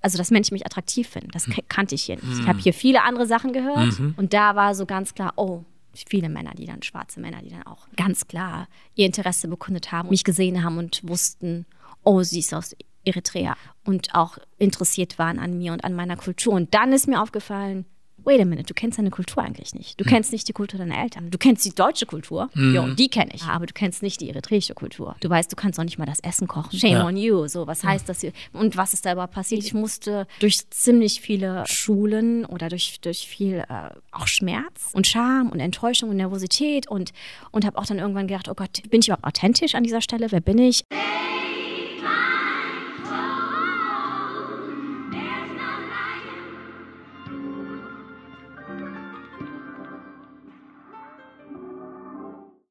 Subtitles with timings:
[0.00, 2.40] Also, dass Menschen mich attraktiv finden, das kannte ich hier nicht.
[2.40, 6.28] Ich habe hier viele andere Sachen gehört und da war so ganz klar, oh, viele
[6.28, 10.22] Männer, die dann, schwarze Männer, die dann auch ganz klar ihr Interesse bekundet haben, mich
[10.22, 11.66] gesehen haben und wussten,
[12.04, 16.52] oh, sie ist aus Eritrea und auch interessiert waren an mir und an meiner Kultur.
[16.52, 17.84] Und dann ist mir aufgefallen,
[18.28, 19.98] wait a minute, du kennst deine Kultur eigentlich nicht.
[19.98, 20.10] Du Hm.
[20.10, 21.30] kennst nicht die Kultur deiner Eltern.
[21.30, 24.28] Du kennst die deutsche Kultur, ja, und die kenne ich, aber du kennst nicht die
[24.30, 25.16] eritreische Kultur.
[25.20, 26.78] Du weißt, du kannst auch nicht mal das Essen kochen.
[26.78, 27.06] Shame Ja.
[27.06, 27.46] on you.
[27.48, 28.32] So, was heißt das hier?
[28.52, 29.64] Und was ist da überhaupt passiert?
[29.64, 35.50] Ich musste durch ziemlich viele Schulen oder durch, durch viel äh, auch Schmerz und Scham
[35.50, 37.12] und Enttäuschung und Nervosität und,
[37.50, 40.30] und habe auch dann irgendwann gedacht, oh Gott, bin ich überhaupt authentisch an dieser Stelle?
[40.30, 40.84] Wer bin ich?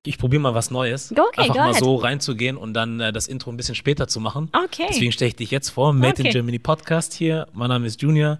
[0.07, 1.11] Ich probiere mal was Neues.
[1.11, 1.84] Okay, Einfach mal ahead.
[1.84, 4.49] so reinzugehen und dann äh, das Intro ein bisschen später zu machen.
[4.53, 4.85] Okay.
[4.89, 5.91] Deswegen stelle ich dich jetzt vor.
[5.91, 6.30] Made in Okay.
[6.31, 7.47] Germany Podcast hier.
[7.52, 8.39] Mein Name ist Junior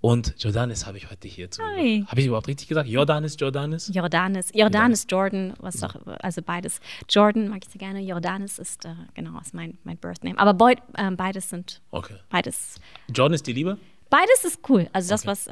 [0.00, 1.62] und Jordanis habe ich heute hier zu.
[1.62, 2.04] Hi.
[2.08, 2.88] Habe ich überhaupt richtig gesagt?
[2.88, 3.90] Jordanis, Jordanis?
[3.92, 4.50] Jordanis.
[4.54, 6.80] Jordanis, Jordan, was auch, also beides.
[7.10, 8.00] Jordan mag ich sehr gerne.
[8.00, 10.38] Jordanis ist, äh, genau, ist mein, mein Birth Name.
[10.38, 12.14] Aber beid, ähm, beides sind, Okay.
[12.30, 12.76] beides,
[13.14, 13.76] Jordan ist die Liebe?
[14.10, 14.88] beides ist cool.
[14.94, 15.28] Also das, Okay.
[15.30, 15.46] was,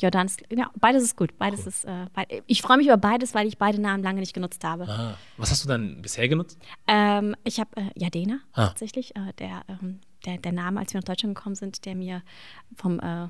[0.00, 1.36] Jordanis, ja, beides ist gut.
[1.38, 4.34] Beides ist, äh, beid, ich freue mich über beides, weil ich beide Namen lange nicht
[4.34, 4.88] genutzt habe.
[4.88, 5.16] Ah.
[5.36, 6.58] Was hast du dann bisher genutzt?
[6.86, 8.68] Ähm, ich habe äh, Jadena Ah.
[8.68, 12.22] tatsächlich, äh, der, ähm, der, der Name, als wir nach Deutschland gekommen sind, der mir
[12.76, 13.28] vom, äh,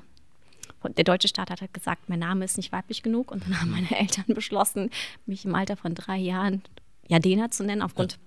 [0.97, 3.91] der deutsche Staat hat gesagt, mein Name ist nicht weiblich genug und dann haben meine
[3.97, 4.89] Eltern beschlossen,
[5.25, 6.63] mich im Alter von drei Jahren
[7.07, 8.17] Jadena zu nennen, aufgrund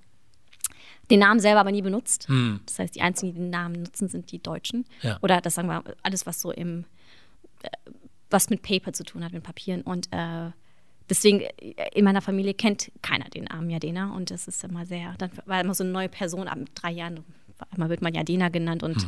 [1.10, 2.28] den Namen selber aber nie benutzt.
[2.28, 2.60] Hm.
[2.66, 4.86] Das heißt, die einzigen, die den Namen nutzen, sind die Deutschen.
[5.02, 5.18] Ja.
[5.20, 6.84] Oder das sagen wir, alles, was so im,
[7.62, 7.68] äh,
[8.34, 9.80] was mit Paper zu tun hat, mit Papieren.
[9.80, 10.50] Und äh,
[11.08, 14.14] deswegen, äh, in meiner Familie kennt keiner den Namen Jadena.
[14.14, 17.24] Und das ist immer sehr, dann war immer so eine neue Person, ab drei Jahren,
[17.70, 19.06] einmal wird man Jadena genannt und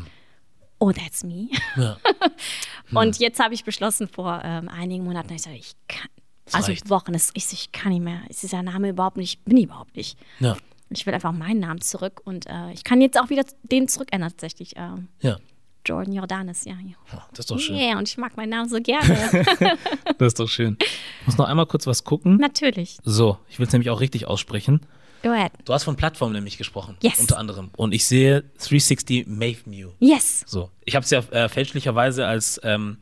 [0.78, 1.48] oh, that's me.
[1.77, 1.98] Ja.
[2.94, 6.08] Und jetzt habe ich beschlossen, vor ähm, einigen Monaten, ich sage, ich kann,
[6.52, 6.88] also reicht.
[6.88, 8.20] Wochen, es, ich, ich kann nicht mehr.
[8.28, 10.16] Ist der Name überhaupt nicht, bin ich überhaupt nicht.
[10.38, 10.56] Ja.
[10.91, 14.31] Ich will einfach meinen Namen zurück und äh, ich kann jetzt auch wieder den zurückändern
[14.31, 14.76] tatsächlich.
[14.76, 15.38] Äh, Ja.
[15.86, 16.74] Jordan Jordanis, ja.
[16.84, 17.26] ja.
[17.30, 17.76] Das ist doch schön.
[17.76, 19.06] Yeah, und ich mag meinen Namen so gerne.
[20.19, 20.76] Das ist doch schön.
[21.20, 22.36] Ich muss noch einmal kurz was gucken.
[22.38, 22.98] Natürlich.
[23.04, 24.80] So, ich will es nämlich auch richtig aussprechen.
[25.22, 25.52] Go ahead.
[25.64, 26.96] Du hast von Plattformen nämlich gesprochen.
[27.02, 27.20] Yes.
[27.20, 27.70] Unter anderem.
[27.76, 29.92] Und ich sehe 360 Mavemue.
[29.98, 30.42] Yes.
[30.46, 30.70] So.
[30.84, 32.98] Ich habe es ja äh, fälschlicherweise als, ähm,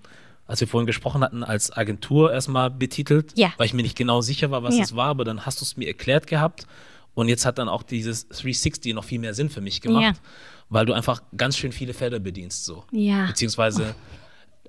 [0.47, 3.53] als wir vorhin gesprochen hatten, als Agentur erstmal betitelt, Ja.
[3.59, 4.83] weil ich mir nicht genau sicher war, was Ja.
[4.85, 6.67] es war, aber dann hast du es mir erklärt gehabt.
[7.15, 10.13] Und jetzt hat dann auch dieses 360 noch viel mehr Sinn für mich gemacht, Ja.
[10.69, 12.65] Weil du einfach ganz schön viele Felder bedienst.
[12.65, 12.85] So.
[12.91, 13.27] Ja.
[13.27, 13.95] Beziehungsweise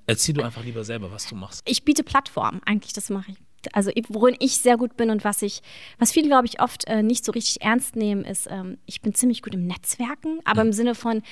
[0.06, 1.62] erzähl du einfach lieber selber, was du machst.
[1.66, 3.36] Ich biete Plattformen, eigentlich, das mache ich.
[3.72, 5.60] Also worin ich sehr gut bin und was ich,
[5.98, 9.12] was viele, glaube ich, oft äh, nicht so richtig ernst nehmen, ist, ähm, ich bin
[9.14, 11.22] ziemlich gut im Netzwerken, aber im Sinne von,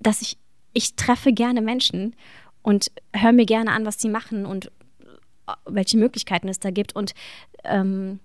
[0.00, 0.38] dass ich,
[0.72, 2.16] ich treffe gerne Menschen
[2.62, 6.96] und höre mir gerne an, was sie machen und äh, welche Möglichkeiten es da gibt.
[6.96, 7.12] Und
[7.64, 8.20] ähm,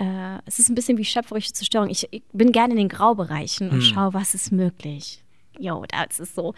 [0.00, 1.90] äh, es ist ein bisschen wie schöpferische Zerstörung.
[1.90, 5.22] Ich, ich bin gerne in den Graubereichen und schaue, was ist möglich.
[5.58, 6.54] Jo, das ist so.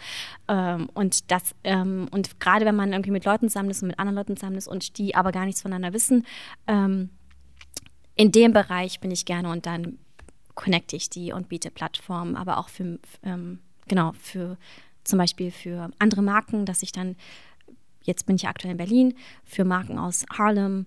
[0.47, 3.99] Ähm, und das, ähm, und gerade wenn man irgendwie mit Leuten zusammen ist und mit
[3.99, 6.25] anderen Leuten zusammen ist und die aber gar nichts voneinander wissen,
[6.67, 7.09] ähm,
[8.15, 9.97] in dem Bereich bin ich gerne und dann
[10.55, 14.57] connecte ich die und biete Plattformen, aber auch für, ähm, genau, für
[15.03, 17.17] zum Beispiel für andere Marken, dass ich dann,
[18.03, 20.85] jetzt bin ich aktuell in Berlin, für Marken aus Harlem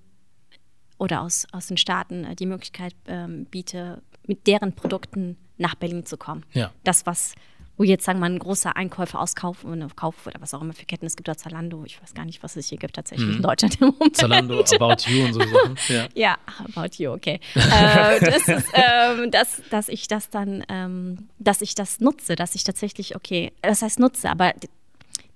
[0.98, 6.04] oder aus, aus den Staaten äh, die Möglichkeit ähm, biete, mit deren Produkten nach Berlin
[6.04, 6.44] zu kommen.
[6.52, 6.72] Ja.
[6.84, 7.34] Das, was,
[7.76, 10.72] wo jetzt sagen wir mal ein großer Einkäufer auskauft oder Kauf oder was auch immer
[10.72, 13.36] für Ketten es gibt, oder Zalando, ich weiß gar nicht, was es hier gibt tatsächlich
[13.36, 14.12] in Deutschland im Moment.
[14.12, 14.14] Mhm.
[14.14, 15.76] Zalando, About You und so Sachen.
[15.88, 16.06] Ja.
[16.14, 17.40] Ja, about you, okay.
[17.54, 22.54] äh, das ist, ähm, dass, dass ich das dann, ähm, dass ich das nutze, dass
[22.54, 24.54] ich tatsächlich, okay, das heißt nutze, aber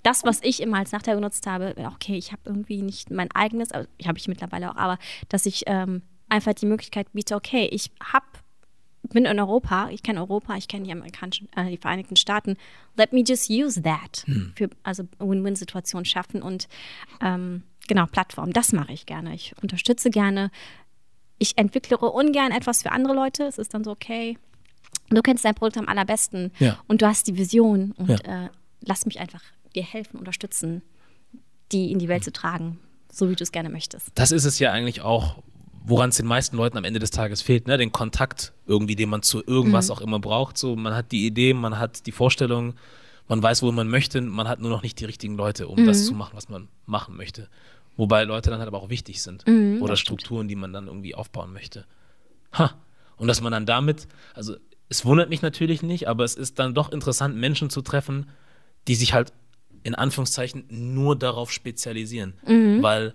[0.02, 3.70] das, was ich immer als Nachteil genutzt habe, okay, ich habe irgendwie nicht mein eigenes,
[3.72, 7.90] aber habe ich mittlerweile auch, aber dass ich ähm, einfach die Möglichkeit biete, okay, ich
[8.02, 8.24] habe
[9.12, 12.56] bin in Europa, ich kenne Europa, ich kenne die amerikanischen, äh, die Vereinigten Staaten.
[12.96, 14.24] Let me just use that.
[14.54, 16.68] Für, also Win-Win-Situationen schaffen und
[17.20, 19.34] ähm, genau, Plattform, das mache ich gerne.
[19.34, 20.50] Ich unterstütze gerne.
[21.38, 23.44] Ich entwickle ungern etwas für andere Leute.
[23.44, 24.38] Es ist dann so, okay,
[25.08, 26.78] du kennst dein Produkt am allerbesten Ja.
[26.86, 28.44] und du hast die Vision und Ja.
[28.44, 28.48] äh,
[28.82, 29.42] lass mich einfach
[29.74, 30.82] dir helfen, unterstützen,
[31.72, 32.78] die in die Welt zu tragen,
[33.12, 34.10] so wie du es gerne möchtest.
[34.14, 35.42] Das ist es ja eigentlich auch,
[35.84, 37.78] woran es den meisten Leuten am Ende des Tages fehlt, ne?
[37.78, 39.92] Den Kontakt irgendwie, den man zu irgendwas Mhm.
[39.94, 40.58] auch immer braucht.
[40.58, 42.74] So, man hat die Idee, man hat die Vorstellung,
[43.28, 45.84] man weiß, wo man möchte, man hat nur noch nicht die richtigen Leute, um Mhm.
[45.86, 47.48] das zu machen, was man machen möchte.
[47.96, 49.46] Wobei Leute dann halt aber auch wichtig sind.
[49.46, 51.84] Mhm, Oder Strukturen, die man dann irgendwie aufbauen möchte.
[52.52, 52.74] Ha.
[53.16, 54.56] Und dass man dann damit, also
[54.88, 58.28] es wundert mich natürlich nicht, aber es ist dann doch interessant, Menschen zu treffen,
[58.88, 59.32] die sich halt
[59.82, 62.34] in Anführungszeichen nur darauf spezialisieren.
[62.46, 62.82] Mhm.
[62.82, 63.14] Weil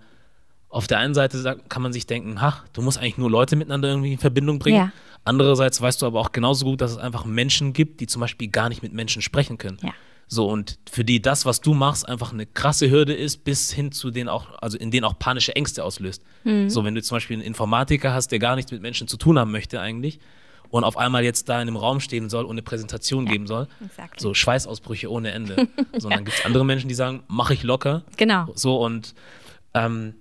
[0.68, 3.88] auf der einen Seite kann man sich denken, ha, du musst eigentlich nur Leute miteinander
[3.88, 4.76] irgendwie in Verbindung bringen.
[4.76, 4.92] Ja.
[5.24, 8.48] Andererseits weißt du aber auch genauso gut, dass es einfach Menschen gibt, die zum Beispiel
[8.48, 9.78] gar nicht mit Menschen sprechen können.
[9.82, 9.92] Ja.
[10.28, 13.92] So, und für die das, was du machst, einfach eine krasse Hürde ist, bis hin
[13.92, 16.22] zu denen auch, also in denen auch panische Ängste auslöst.
[16.44, 16.68] Mhm.
[16.68, 19.38] So, wenn du zum Beispiel einen Informatiker hast, der gar nichts mit Menschen zu tun
[19.38, 20.18] haben möchte eigentlich
[20.70, 23.68] und auf einmal jetzt da in einem Raum stehen soll und eine Präsentation geben soll,
[23.84, 24.20] exactly.
[24.20, 25.68] so Schweißausbrüche ohne Ende.
[25.98, 28.02] so, und dann gibt es andere Menschen, die sagen, mache ich locker.
[28.16, 28.46] Genau.
[28.54, 29.14] So, und
[29.74, 30.14] ähm,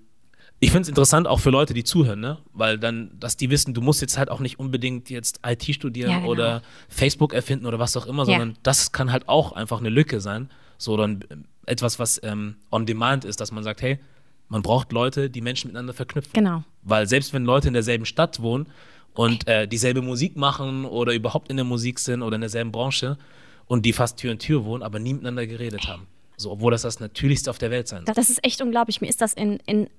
[0.59, 2.37] ich finde es interessant auch für Leute, die zuhören, ne?
[2.53, 6.09] Weil dann, dass die wissen, du musst jetzt halt auch nicht unbedingt jetzt IT studieren
[6.11, 6.29] Ja, genau.
[6.31, 8.37] oder Facebook erfinden oder was auch immer, Ja.
[8.37, 10.49] sondern das kann halt auch einfach eine Lücke sein.
[10.77, 11.23] So dann
[11.65, 13.99] etwas, was ähm, on demand ist, dass man sagt, hey,
[14.47, 16.31] man braucht Leute, die Menschen miteinander verknüpfen.
[16.33, 16.63] Genau.
[16.83, 18.67] Weil selbst wenn Leute in derselben Stadt wohnen
[19.15, 23.17] und äh, dieselbe Musik machen oder überhaupt in der Musik sind oder in derselben Branche
[23.65, 26.07] und die fast Tür in Tür wohnen, aber nie miteinander geredet haben.
[26.37, 28.13] So, obwohl das das Natürlichste auf der Welt sein soll.
[28.13, 29.01] Das ist echt unglaublich.
[29.01, 29.89] Mir ist das in, in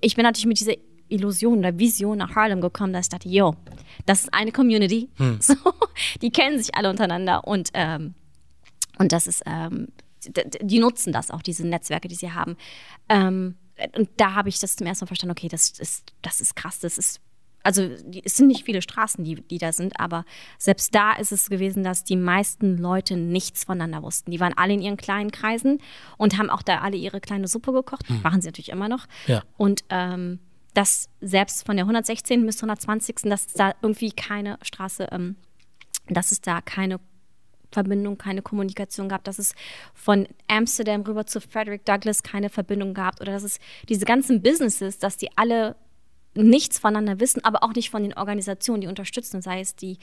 [0.00, 0.74] ich bin natürlich mit dieser
[1.08, 3.54] Illusion oder Vision nach Harlem gekommen, dass ich dachte, yo,
[4.06, 5.08] das ist eine Community.
[5.40, 5.54] So,
[6.20, 8.14] die kennen sich alle untereinander und, ähm,
[8.98, 9.88] und das ist, ähm,
[10.24, 12.56] die nutzen das auch, diese Netzwerke, die sie haben.
[13.08, 13.56] Ähm,
[13.96, 16.78] und da habe ich das zum ersten Mal verstanden, okay, das ist, das ist krass,
[16.80, 17.20] das ist
[17.62, 20.24] also die, es sind nicht viele Straßen, die, die da sind, aber
[20.58, 24.30] selbst da ist es gewesen, dass die meisten Leute nichts voneinander wussten.
[24.30, 25.78] Die waren alle in ihren kleinen Kreisen
[26.16, 28.08] und haben auch da alle ihre kleine Suppe gekocht.
[28.22, 29.06] Machen sie natürlich immer noch.
[29.26, 29.42] Ja.
[29.56, 30.38] Und ähm,
[30.74, 32.46] dass selbst von der 116.
[32.46, 33.16] bis 120.
[33.24, 35.36] dass da irgendwie keine Straße, ähm,
[36.08, 36.98] dass es da keine
[37.70, 39.54] Verbindung, keine Kommunikation gab, dass es
[39.94, 43.58] von Amsterdam rüber zu Frederick Douglass keine Verbindung gab oder dass es
[43.88, 45.76] diese ganzen Businesses, dass die alle
[46.34, 49.98] nichts voneinander wissen, aber auch nicht von den Organisationen, die unterstützen, sei es die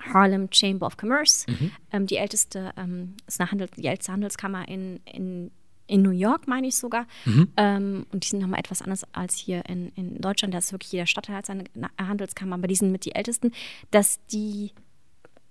[0.00, 1.46] Harlem Chamber of Commerce,
[1.92, 5.50] ähm, die älteste, ähm, ist eine Handel, die älteste Handelskammer in, in,
[5.86, 7.06] in New York, meine ich sogar.
[7.56, 10.52] Ähm, und die sind nochmal etwas anders als hier in, in Deutschland.
[10.52, 11.64] Da ist wirklich jeder Stadtteil hat seine
[11.98, 13.52] Handelskammer, aber die sind mit die ältesten,
[13.90, 14.72] dass die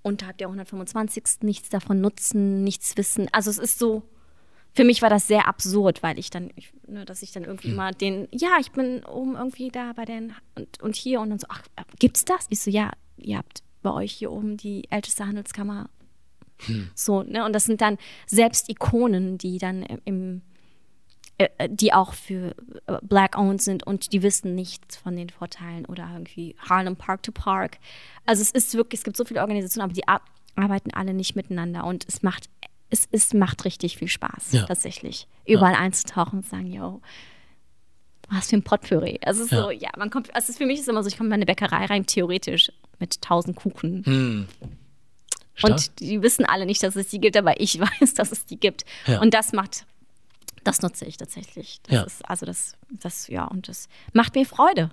[0.01, 1.41] unterhalb der 125.
[1.41, 3.29] nichts davon nutzen, nichts wissen.
[3.31, 4.03] Also es ist so,
[4.73, 7.69] für mich war das sehr absurd, weil ich dann, ich, ne, dass ich dann irgendwie
[7.69, 7.75] Hm.
[7.75, 11.39] mal den, ja, ich bin oben irgendwie da bei den und, und hier und dann
[11.39, 12.47] so, ach, äh, gibt's das?
[12.49, 15.89] Ich so, ja, ihr habt bei euch hier oben die älteste Handelskammer.
[16.65, 16.89] Hm.
[16.95, 17.45] So, ne?
[17.45, 20.41] Und das sind dann selbst Ikonen, die dann im,
[21.37, 22.55] äh, äh, die auch für
[22.87, 27.31] äh, Black-owned sind und die wissen nichts von den Vorteilen oder irgendwie Harlem Park to
[27.31, 27.77] Park.
[28.25, 30.21] Also es ist wirklich, es gibt so viele Organisationen, aber die ar
[30.55, 32.47] arbeiten alle nicht miteinander und es macht,
[32.93, 34.63] es, es macht richtig viel Spaß, Ja.
[34.65, 35.27] tatsächlich.
[35.45, 37.01] Überall einzutauchen und zu sagen, yo,
[38.29, 39.19] was für ein Potpourri.
[39.25, 41.33] Also so, ja, man kommt, also für mich ist es immer so, ich komme in
[41.33, 44.05] eine Bäckerei rein, theoretisch mit tausend Kuchen.
[44.05, 44.47] Hm.
[45.63, 48.57] Und die wissen alle nicht, dass es die gibt, aber ich weiß, dass es die
[48.59, 48.85] gibt.
[49.07, 49.19] Ja.
[49.21, 49.85] Und das macht,
[50.63, 51.79] das nutze ich tatsächlich.
[51.83, 52.03] Das Ja.
[52.03, 54.91] ist, also das, das, ja, und das macht mir Freude.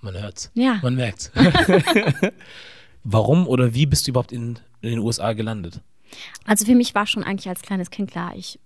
[0.00, 0.50] Man hört's.
[0.54, 0.78] Ja.
[0.82, 1.32] Man merkt's.
[3.04, 5.80] Warum oder wie bist du überhaupt in, in den USA gelandet?
[6.46, 8.58] Also für mich war schon eigentlich als kleines Kind klar, ich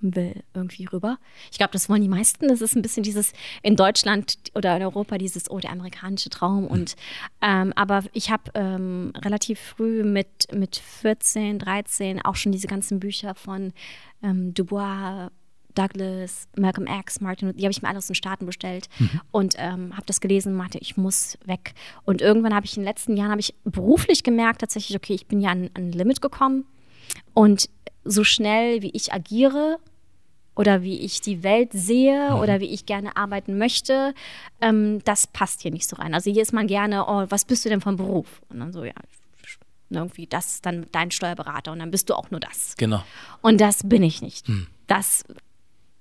[0.00, 1.18] will irgendwie rüber.
[1.50, 2.48] Ich glaube, das wollen die meisten.
[2.48, 3.32] Das ist ein bisschen dieses
[3.62, 6.66] in Deutschland oder in Europa dieses, oh, der amerikanische Traum.
[6.66, 6.96] Und
[7.42, 13.00] ähm, aber ich habe ähm, relativ früh mit, mit 14, 13 auch schon diese ganzen
[13.00, 13.72] Bücher von
[14.22, 15.30] ähm, Dubois,
[15.74, 18.88] Douglas, Malcolm X, Martin, die habe ich mir alle aus den Staaten bestellt
[19.30, 21.74] und ähm, habe das gelesen und meinte, ich muss weg.
[22.04, 25.26] Und irgendwann habe ich in den letzten Jahren habe ich beruflich gemerkt, tatsächlich, okay, ich
[25.26, 26.66] bin ja an, an ein Limit gekommen
[27.34, 27.68] und
[28.04, 29.78] so schnell wie ich agiere
[30.56, 34.14] oder wie ich die Welt sehe oder wie ich gerne arbeiten möchte,
[34.60, 36.12] ähm, das passt hier nicht so rein.
[36.12, 38.42] Also hier ist man gerne, oh, was bist du denn vom Beruf?
[38.48, 38.92] Und dann so, ja,
[39.90, 42.74] irgendwie das ist dann dein Steuerberater und dann bist du auch nur das.
[42.76, 43.02] Genau.
[43.42, 44.46] Und das bin ich nicht.
[44.86, 45.24] Das,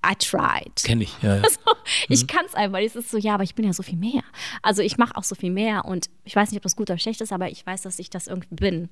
[0.05, 0.75] I tried.
[0.83, 1.15] Kenne ich.
[1.21, 1.41] Ja, ja.
[1.43, 1.59] Also,
[2.07, 2.79] ich kann es einfach.
[2.79, 4.21] Es ist so, ja, aber ich bin ja so viel mehr.
[4.61, 6.99] Also ich mache auch so viel mehr und ich weiß nicht, ob das gut oder
[6.99, 8.89] schlecht ist, aber ich weiß, dass ich das irgendwie bin.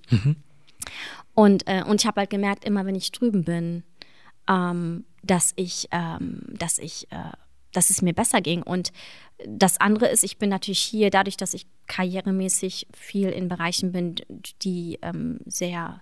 [1.34, 3.84] Und, äh, und ich habe halt gemerkt, immer wenn ich drüben bin,
[4.50, 7.32] ähm, dass ich, ähm, dass ich, äh,
[7.74, 8.64] dass es mir besser ging.
[8.64, 8.92] Und
[9.46, 14.16] das andere ist, ich bin natürlich hier, dadurch, dass ich karrieremäßig viel in Bereichen bin,
[14.62, 16.02] die ähm, sehr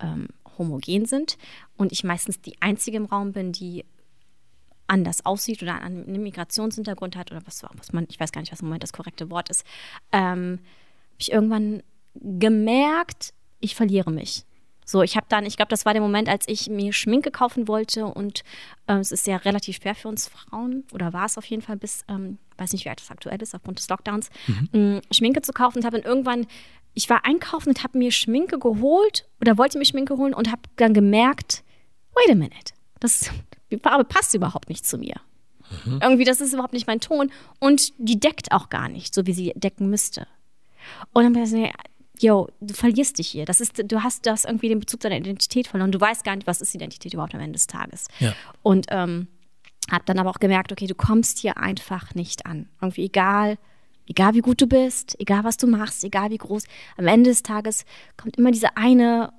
[0.00, 1.38] ähm, homogen sind
[1.76, 3.84] und ich meistens die einzige im Raum bin, die
[4.86, 8.60] anders aussieht oder einen Migrationshintergrund hat oder was, was man, ich weiß gar nicht, was
[8.60, 9.64] im Moment das korrekte Wort ist,
[10.12, 11.82] ähm, habe ich irgendwann
[12.14, 14.44] gemerkt, ich verliere mich.
[14.88, 17.66] So, ich habe dann, ich glaube, das war der Moment, als ich mir Schminke kaufen
[17.66, 18.44] wollte und
[18.86, 21.76] äh, es ist ja relativ schwer für uns Frauen oder war es auf jeden Fall
[21.76, 24.30] bis, ähm, weiß nicht, wie alt das aktuell ist, aufgrund des Lockdowns,
[24.72, 26.46] mh, Schminke zu kaufen und habe dann irgendwann,
[26.94, 30.62] ich war einkaufen und habe mir Schminke geholt oder wollte mir Schminke holen und habe
[30.76, 31.64] dann gemerkt,
[32.14, 33.30] wait a minute, das,
[33.72, 35.16] die Farbe passt überhaupt nicht zu mir.
[35.84, 35.98] Mhm.
[36.00, 39.32] Irgendwie, das ist überhaupt nicht mein Ton und die deckt auch gar nicht, so wie
[39.32, 40.28] sie decken müsste.
[41.12, 41.72] Und dann bin ich
[42.22, 43.44] yo, du verlierst dich hier.
[43.44, 45.92] Das ist, du hast das irgendwie den Bezug zu deiner Identität verloren.
[45.92, 48.08] Du weißt gar nicht, was ist Identität überhaupt am Ende des Tages.
[48.18, 48.34] Ja.
[48.62, 49.28] Und ähm,
[49.90, 52.68] hab dann aber auch gemerkt, okay, du kommst hier einfach nicht an.
[52.80, 53.58] Irgendwie egal,
[54.08, 56.64] egal wie gut du bist, egal was du machst, egal wie groß.
[56.96, 57.84] Am Ende des Tages
[58.16, 59.32] kommt immer diese eine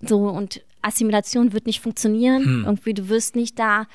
[0.00, 2.64] so und Assimilation wird nicht funktionieren.
[2.64, 3.86] Irgendwie du wirst nicht da,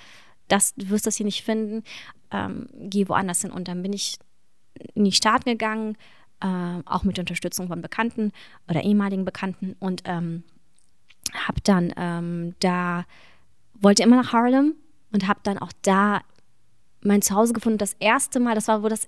[0.48, 1.84] das, du wirst das hier nicht finden.
[2.32, 3.52] Ähm, geh woanders hin.
[3.52, 4.18] Und dann bin ich
[4.94, 5.98] in die Staaten gegangen,
[6.42, 8.32] äh, auch mit Unterstützung von Bekannten
[8.70, 10.44] oder ehemaligen Bekannten und ähm,
[11.34, 13.06] habe dann ähm, da
[13.74, 14.74] wollte immer nach Harlem
[15.12, 16.22] und habe dann auch da
[17.02, 17.78] mein Zuhause gefunden.
[17.78, 19.08] Das erste Mal, das war wo das,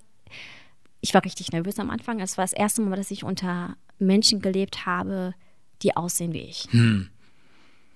[1.01, 2.19] ich war richtig nervös am Anfang.
[2.19, 5.33] Das war das erste Mal, dass ich unter Menschen gelebt habe,
[5.81, 6.67] die aussehen wie ich.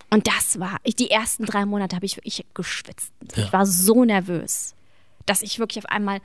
[0.10, 3.14] Und das war, ich, die ersten drei Monate habe ich wirklich geschwitzt.
[3.36, 4.76] Ich war so nervös,
[5.26, 6.20] dass ich wirklich auf einmal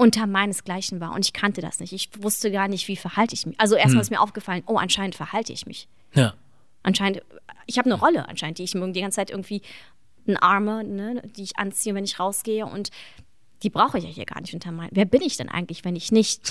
[0.00, 1.92] unter meinesgleichen war und ich kannte das nicht.
[1.92, 3.60] Ich wusste gar nicht, wie verhalte ich mich.
[3.60, 5.88] Also erstmal ist mir aufgefallen, oh, anscheinend verhalte ich mich.
[6.14, 6.32] Ja.
[6.82, 7.20] Anscheinend,
[7.66, 9.60] ich habe eine Rolle anscheinend, die ich mir die ganze Zeit irgendwie
[10.26, 12.90] eine Arme, ne, die ich anziehe, wenn ich rausgehe und
[13.62, 14.88] die brauche ich ja hier gar nicht unter meinen.
[14.92, 16.50] Wer bin ich denn eigentlich, wenn ich nicht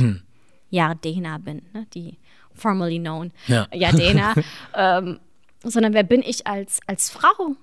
[0.70, 2.20] Jardena bin, ne, die
[2.53, 3.68] formerly known Ja.
[3.74, 4.36] Jardena,
[4.75, 5.20] ähm,
[5.63, 7.56] sondern wer bin ich als, als Frau?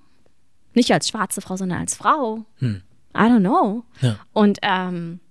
[0.73, 2.45] Nicht als schwarze Frau, sondern als Frau.
[2.61, 2.81] I
[3.15, 3.85] don't know.
[4.01, 4.19] Ja.
[4.33, 5.21] Und, ähm,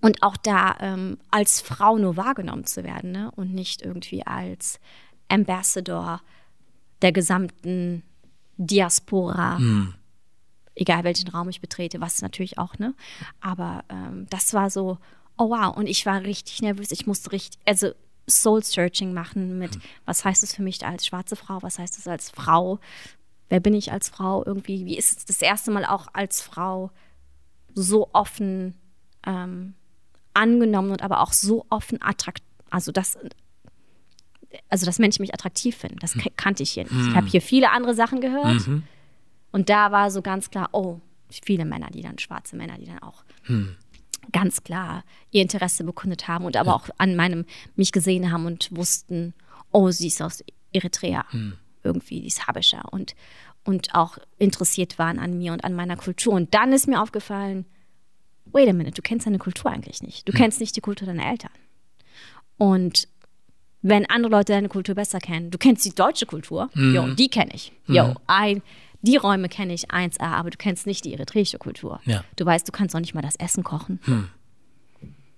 [0.00, 3.30] und auch da ähm, als Frau nur wahrgenommen zu werden ne?
[3.32, 4.78] und nicht irgendwie als
[5.28, 6.20] Ambassador
[7.02, 8.02] der gesamten
[8.56, 9.58] Diaspora,
[10.74, 12.94] egal welchen Raum ich betrete, was natürlich auch, ne?
[13.40, 14.98] Aber ähm, das war so,
[15.36, 16.90] oh wow, und ich war richtig nervös.
[16.90, 17.92] Ich musste richtig, also
[18.28, 22.30] Soul-Searching machen mit, was heißt es für mich als schwarze Frau, was heißt es als
[22.30, 22.80] Frau,
[23.48, 26.90] wer bin ich als Frau irgendwie, wie ist es das erste Mal auch als Frau
[27.74, 28.74] so offen
[29.26, 29.74] ähm,
[30.34, 33.18] angenommen und aber auch so offen attraktiv, also das,
[34.68, 37.08] also dass Menschen mich attraktiv finden, das ka- kannte ich hier nicht.
[37.08, 38.66] Ich habe hier viele andere Sachen gehört
[39.52, 43.00] und da war so ganz klar, oh, viele Männer, die dann, schwarze Männer, die dann
[43.00, 43.24] auch
[44.32, 47.44] ganz klar ihr Interesse bekundet haben und aber auch an meinem,
[47.76, 49.34] mich gesehen haben und wussten,
[49.72, 51.24] oh, sie ist aus Eritrea,
[51.82, 53.14] irgendwie, die ist Habescher und,
[53.64, 56.34] und auch interessiert waren an mir und an meiner Kultur.
[56.34, 57.64] Und dann ist mir aufgefallen,
[58.52, 60.28] wait a minute, du kennst deine Kultur eigentlich nicht.
[60.28, 61.50] Du kennst nicht die Kultur deiner Eltern.
[62.56, 63.08] Und
[63.82, 67.52] wenn andere Leute deine Kultur besser kennen, du kennst die deutsche Kultur, jo, die kenne
[67.54, 67.72] ich.
[67.86, 68.62] Jo, ein,
[69.02, 72.00] die Räume kenne ich 1A, aber du kennst nicht die eritreische Kultur.
[72.04, 72.24] Ja.
[72.36, 74.00] Du weißt, du kannst auch nicht mal das Essen kochen.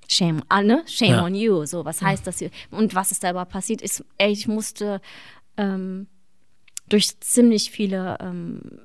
[0.09, 0.83] Shame, ah, ne?
[0.87, 1.25] Shame Ja.
[1.25, 1.67] on you.
[1.67, 2.51] So, was heißt das hier?
[2.71, 3.83] Und was ist da überhaupt passiert?
[4.19, 5.01] Ey, ich musste
[5.57, 6.09] ähm,
[6.89, 8.81] durch ziemlich viele ähm,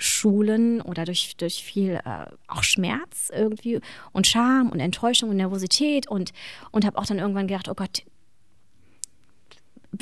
[0.00, 3.80] Schulen oder durch, durch viel äh, auch Schmerz irgendwie
[4.12, 6.32] und Scham und Enttäuschung und Nervosität und,
[6.70, 8.02] und habe auch dann irgendwann gedacht, oh Gott,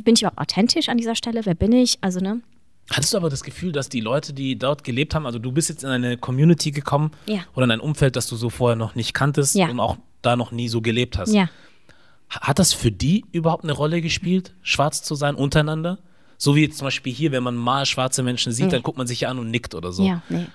[0.02, 1.45] bin ich überhaupt authentisch an dieser Stelle?
[1.45, 1.99] Wer bin ich?
[2.02, 2.40] Also, ne?
[2.90, 5.69] Hattest du aber das Gefühl, dass die Leute, die dort gelebt haben, also du bist
[5.69, 7.40] jetzt in eine Community gekommen Ja.
[7.55, 9.69] oder in ein Umfeld, das du so vorher noch nicht kanntest Ja.
[9.69, 11.33] und auch da noch nie so gelebt hast.
[11.35, 11.49] Ja.
[12.31, 15.99] Hat das für die überhaupt eine Rolle gespielt, schwarz zu sein untereinander?
[16.38, 18.71] So wie zum Beispiel hier, wenn man mal schwarze Menschen sieht, Nee.
[18.73, 20.04] dann guckt man sich ja an und nickt oder so.
[20.04, 20.47] Ja, nee.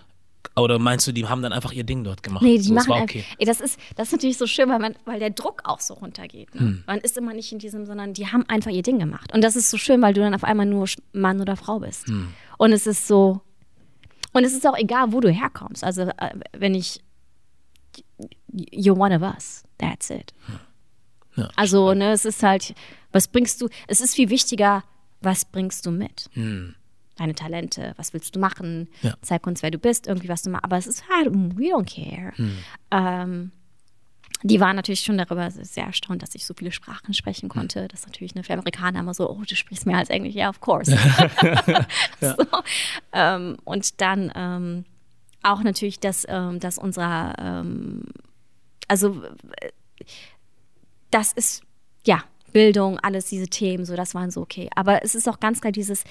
[0.55, 2.43] Oder meinst du, die haben dann einfach ihr Ding dort gemacht?
[2.43, 3.25] Nee, die so, machen war einfach, okay.
[3.37, 5.95] ey, das ist das ist natürlich so schön, weil man weil der Druck auch so
[5.95, 6.53] runtergeht.
[6.55, 6.61] Ne?
[6.61, 6.83] Hm.
[6.85, 9.33] Man ist immer nicht in diesem, sondern die haben einfach ihr Ding gemacht.
[9.33, 12.07] Und das ist so schön, weil du dann auf einmal nur Mann oder Frau bist.
[12.07, 12.29] Hm.
[12.57, 13.41] Und es ist so
[14.33, 15.83] und es ist auch egal, wo du herkommst.
[15.83, 17.01] Also äh, wenn ich
[18.51, 20.33] you're one of us, that's it.
[21.35, 22.75] Ja, Also ne, es ist halt,
[23.11, 23.69] was bringst du?
[23.87, 24.83] Es ist viel wichtiger,
[25.23, 26.29] was bringst du mit?
[27.15, 28.89] Deine Talente, was willst du machen?
[29.01, 29.13] Ja.
[29.21, 30.63] Zeig uns, wer du bist, irgendwie was du machst.
[30.63, 32.33] Aber es ist halt, we don't care.
[32.91, 33.51] Ähm,
[34.45, 37.87] die waren natürlich schon darüber sehr erstaunt, dass ich so viele Sprachen sprechen konnte.
[37.87, 40.35] Das ist natürlich ne, für Amerikaner immer so, oh, du sprichst mehr als Englisch.
[40.35, 40.91] Ja, of course.
[42.19, 42.35] so.
[43.13, 44.85] ähm, und dann ähm,
[45.43, 48.03] auch natürlich, dass, ähm, dass unser, ähm,
[48.89, 49.23] also
[49.61, 49.69] äh,
[51.09, 51.63] das ist,
[52.05, 52.23] ja,
[52.53, 54.69] Bildung, alles diese Themen, so, das waren so okay.
[54.75, 56.03] Aber es ist auch ganz klar dieses,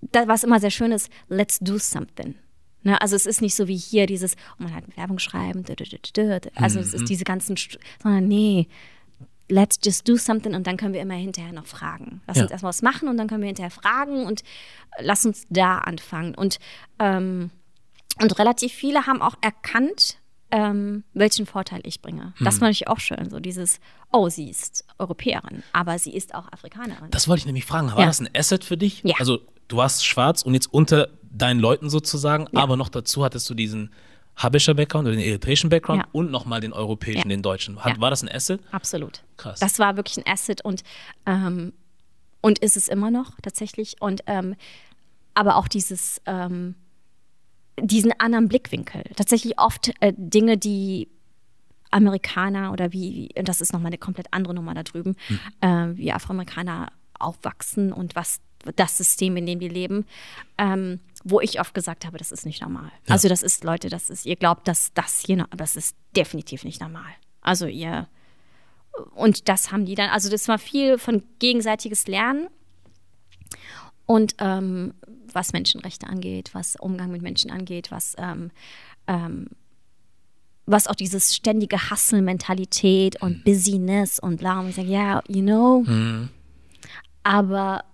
[0.00, 2.34] da, was immer sehr schön ist, let's do something.
[2.82, 3.00] Ne?
[3.00, 6.00] Also es ist nicht so wie hier dieses, oh, man hat Werbung schreiben, dü- dü-
[6.14, 7.56] dü- also es ist diese ganzen,
[8.02, 8.68] sondern nee,
[9.48, 12.22] let's just do something und dann können wir immer hinterher noch fragen.
[12.26, 12.44] Lass Ja.
[12.44, 14.40] uns erstmal was machen und dann können wir hinterher fragen und
[14.96, 16.34] äh, lass uns da anfangen.
[16.34, 16.58] Und,
[16.98, 17.50] ähm,
[18.22, 20.18] und relativ viele haben auch erkannt,
[20.50, 22.32] ähm, welchen Vorteil ich bringe.
[22.40, 23.80] Das fand ich auch schön, so dieses,
[24.12, 27.10] oh, sie ist Europäerin, aber sie ist auch Afrikanerin.
[27.10, 27.90] Das wollte ich nämlich fragen.
[27.92, 28.06] War Ja.
[28.06, 29.02] das ein Asset für dich?
[29.04, 29.14] Ja.
[29.18, 32.60] Also du warst schwarz und jetzt unter deinen Leuten sozusagen, Ja.
[32.62, 33.92] aber noch dazu hattest du diesen
[34.36, 36.08] habischer Background oder den eritreischen Background Ja.
[36.12, 37.78] und nochmal den europäischen, den deutschen.
[37.84, 38.00] Hat.
[38.00, 38.60] War das ein Asset?
[38.72, 39.22] Absolut.
[39.36, 39.60] Krass.
[39.60, 40.82] Das war wirklich ein Asset und,
[41.26, 41.72] ähm,
[42.40, 43.96] und ist es immer noch tatsächlich.
[44.00, 44.56] Und ähm,
[45.34, 46.74] aber auch dieses, ähm,
[47.82, 49.02] diesen anderen Blickwinkel.
[49.16, 51.08] Tatsächlich oft äh, Dinge, die
[51.90, 55.16] Amerikaner oder wie, und das ist nochmal eine komplett andere Nummer da drüben,
[55.60, 58.40] äh, wie Afroamerikaner aufwachsen und was
[58.76, 60.06] das System, in dem wir leben,
[60.58, 62.90] ähm, wo ich oft gesagt habe, das ist nicht normal.
[63.06, 63.14] Ja.
[63.14, 66.64] Also das ist, Leute, das ist, ihr glaubt, dass das hier, no- das ist definitiv
[66.64, 67.10] nicht normal.
[67.40, 68.06] Also ihr,
[69.14, 72.48] und das haben die dann, also das war viel von gegenseitiges Lernen
[74.10, 74.94] und ähm,
[75.32, 78.50] was Menschenrechte angeht, was Umgang mit Menschen angeht, was, ähm,
[79.06, 79.46] ähm,
[80.66, 84.58] was auch dieses ständige Hustle-Mentalität und Busyness und bla.
[84.60, 85.84] Und ich sage, ja, you know,
[87.22, 87.84] aber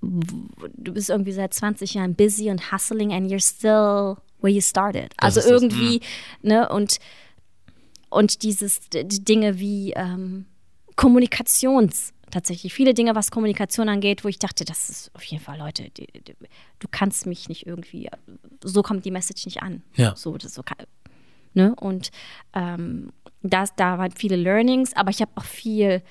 [0.00, 4.60] w- du bist irgendwie seit 20 Jahren busy und hustling and you're still where you
[4.60, 5.12] started.
[5.16, 6.00] Das Also das, irgendwie,
[6.42, 6.98] ne, und,
[8.10, 10.46] und dieses, die Dinge wie ähm,
[10.96, 15.58] Kommunikations, tatsächlich viele Dinge, was Kommunikation angeht, wo ich dachte, das ist auf jeden Fall,
[15.58, 16.34] Leute, die, die,
[16.80, 18.10] du kannst mich nicht irgendwie,
[18.62, 19.82] so kommt die Message nicht an.
[19.94, 20.14] Ja.
[20.16, 20.86] So, das so kann,
[21.54, 21.74] ne?
[21.76, 22.10] Und
[22.52, 23.12] ähm,
[23.42, 26.02] das, da waren viele Learnings, aber ich habe auch viel,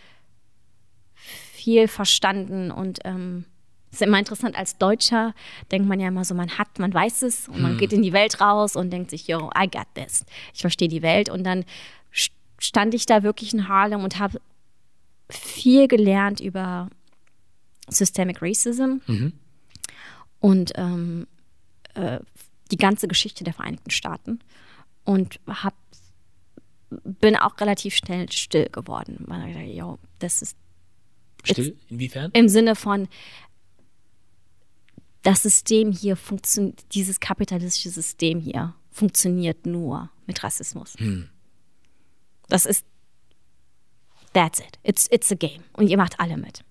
[1.13, 3.45] viel verstanden und ähm,
[3.91, 5.35] es ist immer interessant, als Deutscher
[5.71, 8.11] denkt man ja immer so, man hat, man weiß es und man geht in die
[8.11, 10.25] Welt raus und denkt sich, yo, I got this.
[10.51, 11.29] Ich verstehe die Welt.
[11.29, 11.63] Und dann
[12.11, 14.41] st- stand ich da wirklich in Harlem und habe
[15.29, 16.89] viel gelernt über
[17.89, 18.97] Systemic Racism
[20.39, 21.27] und ähm,
[21.95, 22.19] äh,
[22.71, 24.39] die ganze Geschichte der Vereinigten Staaten
[25.03, 25.75] und hab,
[26.89, 29.23] bin auch relativ schnell still geworden.
[29.27, 30.57] Weil ich dachte, yo, das ist
[31.43, 31.77] Still?
[31.89, 32.31] Inwiefern?
[32.33, 33.07] im Sinne von
[35.23, 40.95] das System hier funktioniert, dieses kapitalistische System hier funktioniert nur mit Rassismus.
[42.49, 42.85] Das ist
[44.33, 44.79] that's it.
[44.83, 46.63] It's it's a game und ihr macht alle mit.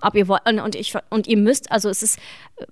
[0.00, 2.18] Ob ihr wollt und, und ich und ihr müsst, also es ist
[2.56, 2.66] äh,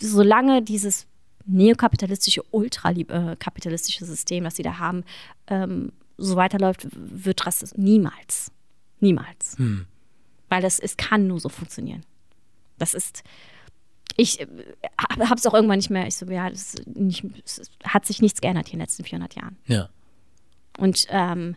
[0.00, 1.06] solange dieses
[1.44, 5.02] neokapitalistische, ultrakapitalistische System, das sie da haben,
[5.48, 8.52] ähm, so weiterläuft, wird Rassismus niemals,
[9.00, 9.56] niemals
[10.52, 12.04] weil das es kann nur so funktionieren.
[12.76, 13.22] Das ist
[14.18, 14.46] ich
[15.18, 16.06] habe es auch irgendwann nicht mehr.
[16.06, 17.24] Ich so ja, das nicht,
[17.84, 19.56] hat sich nichts geändert hier in den letzten 400 Jahren.
[19.66, 19.88] Ja.
[20.76, 21.56] Und ähm,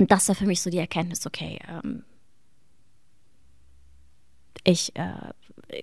[0.00, 2.04] und das war für mich so die Erkenntnis, okay, ähm,
[4.64, 5.32] ich äh,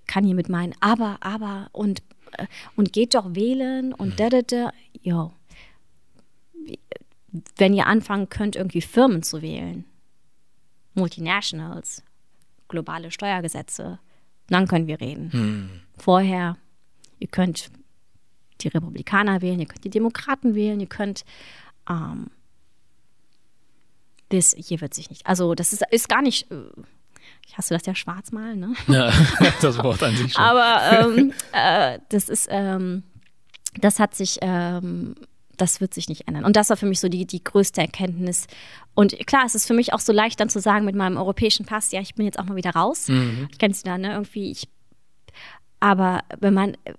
[0.07, 4.41] kann hier mit meinen aber, aber und, äh, und geht doch wählen und da, da,
[4.41, 4.71] da.
[5.01, 5.33] Yo.
[7.57, 9.85] Wenn ihr anfangen könnt, irgendwie Firmen zu wählen,
[10.93, 12.03] Multinationals,
[12.69, 13.99] globale Steuergesetze,
[14.47, 15.81] dann können wir reden.
[15.97, 16.57] Vorher,
[17.19, 17.71] ihr könnt
[18.61, 21.25] die Republikaner wählen, ihr könnt die Demokraten wählen, ihr könnt
[21.89, 22.29] ähm,
[24.29, 25.25] das hier wird sich nicht.
[25.25, 26.49] Also das ist, ist gar nicht.
[26.51, 26.55] äh,
[27.47, 28.73] Ich hasse das ja schwarz malen, ne?
[28.87, 29.11] ja.
[29.61, 30.43] das Wort an sich schon.
[30.43, 33.03] Aber ähm, äh, das ist, ähm,
[33.79, 35.15] das hat sich, ähm,
[35.57, 36.43] das wird sich nicht ändern.
[36.45, 38.47] Und das war für mich so die, die größte Erkenntnis.
[38.93, 41.65] Und klar, es ist für mich auch so leicht dann zu sagen mit meinem europäischen
[41.65, 43.07] Pass, ja, ich bin jetzt auch mal wieder raus.
[43.51, 44.11] Ich kenne es da, ne?
[44.13, 44.67] Irgendwie, ich,
[45.79, 46.93] aber wenn man äh,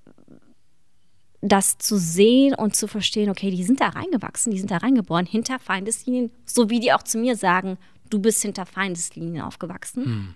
[1.48, 5.26] das zu sehen und zu verstehen, okay, die sind da reingewachsen, die sind da reingeboren,
[5.26, 7.78] hinter Feindeslinien, so wie die auch zu mir sagen,
[8.11, 10.35] du bist hinter Feindeslinien aufgewachsen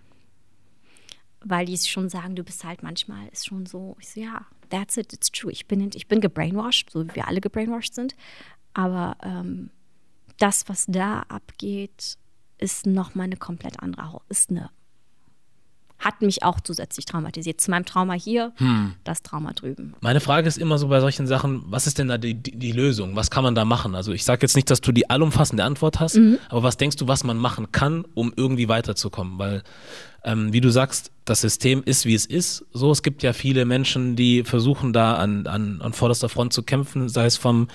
[1.43, 4.97] weil die schon sagen, du bist halt manchmal ist schon so, ich so, ja, that's
[4.97, 5.51] it, it's true.
[5.51, 8.15] Ich bin, ich bin gebrainwashed, so wie wir alle gebrainwashed sind.
[8.75, 9.71] Aber ähm,
[10.39, 12.19] das, was da abgeht,
[12.59, 14.71] ist nochmal eine komplett andere, ist eine,
[16.01, 17.61] hat mich auch zusätzlich traumatisiert.
[17.61, 18.53] Zu meinem Trauma hier,
[19.05, 19.95] das Trauma drüben.
[20.01, 22.73] Meine Frage ist immer so bei solchen Sachen, was ist denn da die, die, die
[22.73, 23.17] Lösung?
[23.17, 23.95] Was kann man da machen?
[23.95, 27.07] Also ich sage jetzt nicht, dass du die allumfassende Antwort hast, aber was denkst du,
[27.07, 29.39] was man machen kann, um irgendwie weiterzukommen?
[29.39, 29.63] Weil,
[30.25, 32.65] ähm, wie du sagst, das System ist, wie es ist.
[32.73, 36.63] So, es gibt ja viele Menschen, die versuchen da an, an, an vorderster Front zu
[36.63, 37.69] kämpfen, sei es vom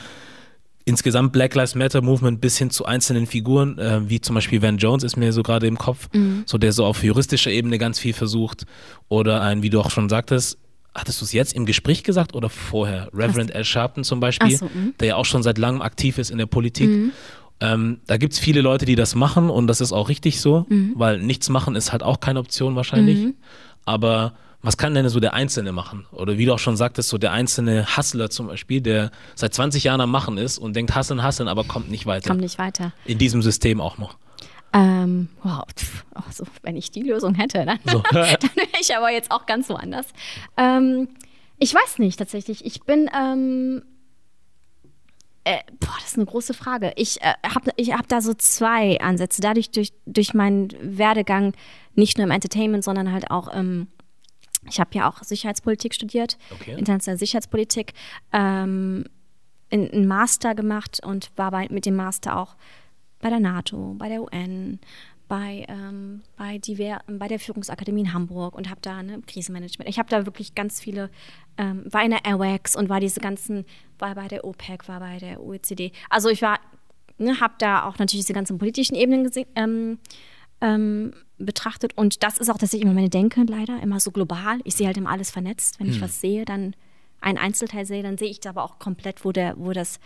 [0.85, 4.77] insgesamt Black Lives Matter Movement bis hin zu einzelnen Figuren, äh, wie zum Beispiel Van
[4.77, 6.07] Jones ist mir so gerade im Kopf,
[6.45, 8.65] so der so auf juristischer Ebene ganz viel versucht.
[9.09, 10.57] Oder ein, wie du auch schon sagtest,
[10.93, 13.09] hattest du es jetzt im Gespräch gesagt oder vorher?
[13.13, 14.93] Reverend Al Sharpton zum Beispiel, Ach so, mhm.
[14.99, 16.89] der ja auch schon seit langem aktiv ist in der Politik.
[17.61, 20.65] Ähm, da gibt es viele Leute, die das machen und das ist auch richtig so,
[20.69, 20.93] Mhm.
[20.95, 23.33] weil nichts machen ist halt auch keine Option wahrscheinlich.
[23.85, 24.33] Aber
[24.65, 26.07] was kann denn so der Einzelne machen?
[26.11, 29.83] Oder wie du auch schon sagtest, so der einzelne Hustler zum Beispiel, der seit 20
[29.83, 32.29] Jahren am Machen ist und denkt, hasseln, hasseln, aber kommt nicht weiter.
[32.29, 32.91] Kommt nicht weiter.
[33.05, 34.17] In diesem System auch noch.
[34.73, 37.99] Ähm, wow, pf, also, wenn ich die Lösung hätte, dann, So.
[38.11, 40.07] dann wäre ich aber jetzt auch ganz woanders.
[40.57, 41.09] Ähm,
[41.59, 42.65] ich weiß nicht tatsächlich.
[42.65, 43.83] Ich bin, ähm,
[45.43, 46.91] äh, boah, das ist eine große Frage.
[46.95, 49.41] Ich äh, habe ich hab da so zwei Ansätze.
[49.41, 51.53] Dadurch, durch, durch meinen Werdegang,
[51.93, 53.87] nicht nur im Entertainment, sondern halt auch ähm,
[54.69, 56.75] ich habe ja auch Sicherheitspolitik studiert, Okay.
[56.77, 57.93] internationale Sicherheitspolitik,
[58.33, 59.05] ähm,
[59.69, 62.55] in- einen Master gemacht und war bei, mit dem Master auch
[63.19, 64.79] bei der NATO, bei der UN,
[65.27, 69.89] bei, ähm, bei, diver bei der Führungsakademie in Hamburg und habe da ne, Krisenmanagement.
[69.89, 71.09] Ich habe da wirklich ganz viele,
[71.57, 73.65] ähm, war in der AWACS und war diese ganzen,
[73.97, 75.91] war bei der OPEC, war bei der OECD.
[76.11, 76.59] Also ich war,
[77.17, 79.47] ne, habe da auch natürlich diese ganzen politischen Ebenen gesehen.
[79.55, 79.97] Ähm,
[80.61, 81.97] ähm, betrachtet.
[81.97, 84.59] Und das ist auch, dass ich immer meine Denke, leider, immer so global.
[84.63, 85.79] Ich sehe halt immer alles vernetzt.
[85.79, 86.75] Wenn ich was sehe, dann
[87.21, 89.99] ein Einzelteil sehe, dann sehe ich da aber auch komplett, wo der, wo das,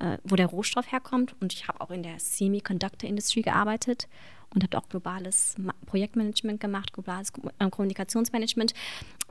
[0.00, 1.34] äh, wo der Rohstoff herkommt.
[1.40, 4.08] Und ich habe auch in der Semiconductor Industry gearbeitet
[4.54, 8.74] und habe auch globales Ma Projektmanagement gemacht, globales Ko- äh, Kommunikationsmanagement.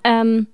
[0.04, 0.48] Ähm,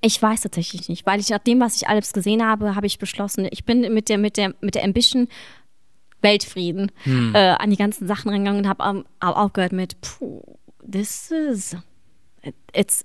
[0.00, 2.98] ich weiß tatsächlich nicht, weil ich nach dem, was ich alles gesehen habe, habe ich
[2.98, 5.28] beschlossen, ich bin mit der, mit der, mit der Ambition
[6.22, 10.42] Weltfrieden äh, an die ganzen Sachen rangegangen und habe ähm, auch aufgehört mit, puh,
[10.90, 11.76] this is,
[12.72, 13.04] it's,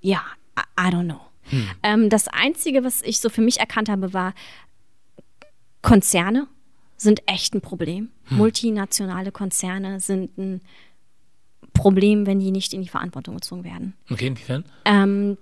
[0.00, 0.22] ja,
[0.58, 1.20] I, I don't know.
[1.82, 4.34] Ähm, das Einzige, was ich so für mich erkannt habe, war,
[5.82, 6.46] Konzerne
[6.96, 8.10] sind echt ein Problem.
[8.30, 10.62] Multinationale Konzerne sind ein
[11.74, 13.94] Problem, wenn die nicht in die Verantwortung gezogen werden.
[14.10, 14.64] Okay, inwiefern?
[14.86, 15.36] Ähm,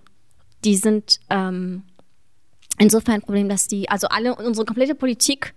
[0.64, 1.82] die sind ähm,
[2.78, 5.54] insofern ein Problem, dass die, also alle, unsere komplette Politik,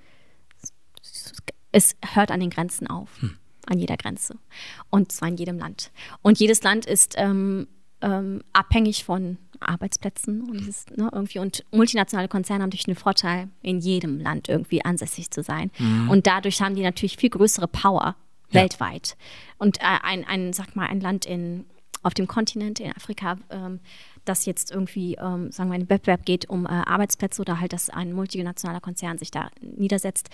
[1.75, 3.09] es hört an den Grenzen auf.
[3.67, 4.37] An jeder Grenze.
[4.89, 5.91] Und zwar in jedem Land.
[6.21, 7.67] Und jedes Land ist ähm,
[8.01, 12.95] ähm, abhängig von Arbeitsplätzen und es ist, ne, irgendwie und multinationale Konzerne haben natürlich den
[12.95, 15.71] Vorteil, in jedem Land irgendwie ansässig zu sein.
[16.09, 18.15] Und dadurch haben die natürlich viel größere Power
[18.51, 18.61] Ja.
[18.61, 19.17] weltweit.
[19.57, 21.65] Und äh, ein, ein, sag mal, ein Land in,
[22.03, 23.79] auf dem Kontinent, in Afrika, ähm,
[24.25, 27.73] das jetzt irgendwie, ähm, sagen wir, in den Wettbewerb geht um äh, Arbeitsplätze oder halt,
[27.73, 30.29] dass ein multinationaler Konzern sich da niedersetzt,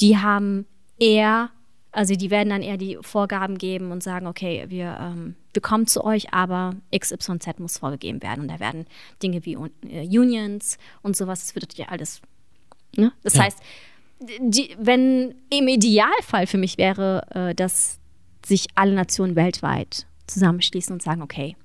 [0.00, 0.66] die haben
[0.98, 1.50] eher,
[1.92, 5.86] also die werden dann eher die Vorgaben geben und sagen, okay, wir, ähm, wir kommen
[5.86, 8.42] zu euch, aber XYZ muss vorgegeben werden.
[8.42, 8.86] Und da werden
[9.22, 12.20] Dinge wie äh, Unions und sowas, das wird ja alles.
[12.96, 13.12] Ne?
[13.22, 13.44] Das Ja.
[13.44, 13.58] heißt,
[14.40, 17.98] die, wenn im Idealfall für mich wäre, äh, dass
[18.44, 21.56] sich alle Nationen weltweit zusammenschließen und sagen, okay,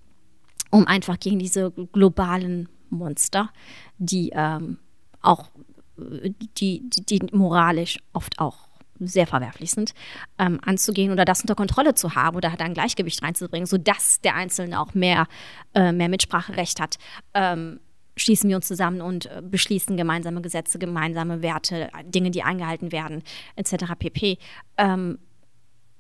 [0.70, 3.50] um einfach gegen diese globalen Monster,
[3.98, 4.78] die ähm,
[5.22, 5.50] auch,
[5.98, 8.68] äh, die, die, die moralisch oft auch
[9.08, 9.94] sehr verwerflich sind,
[10.38, 14.36] ähm, anzugehen oder das unter Kontrolle zu haben oder da ein Gleichgewicht reinzubringen, sodass der
[14.36, 15.28] Einzelne auch mehr,
[15.74, 16.98] äh, mehr Mitspracherecht hat.
[17.34, 17.80] Ähm,
[18.16, 23.24] schließen wir uns zusammen und äh, beschließen gemeinsame Gesetze, gemeinsame Werte, Dinge, die eingehalten werden,
[23.56, 23.94] etc.
[23.98, 24.38] pp.
[24.78, 25.20] Ähm,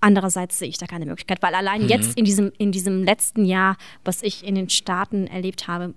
[0.03, 3.77] Andererseits sehe ich da keine Möglichkeit, weil allein jetzt in diesem, in diesem letzten Jahr,
[4.03, 5.93] was ich in den Staaten erlebt habe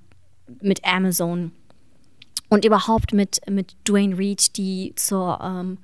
[0.62, 1.50] mit Amazon
[2.48, 5.78] und überhaupt mit, mit Dwayne Reed, die zur ähm,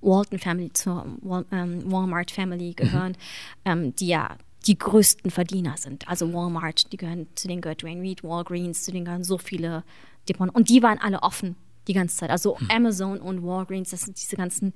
[0.00, 3.16] Walton Family, zur Wal ähm, Walmart Family gehören,
[3.64, 6.06] ähm, die ja die größten Verdiener sind.
[6.08, 9.84] Also Walmart, die gehören, zu denen gehört Dwayne Reed, Walgreens, zu denen gehören so viele
[10.28, 10.54] Depots.
[10.54, 11.56] Und die waren alle offen
[11.86, 12.30] die ganze Zeit.
[12.30, 14.72] Also Amazon und Walgreens, das sind diese ganzen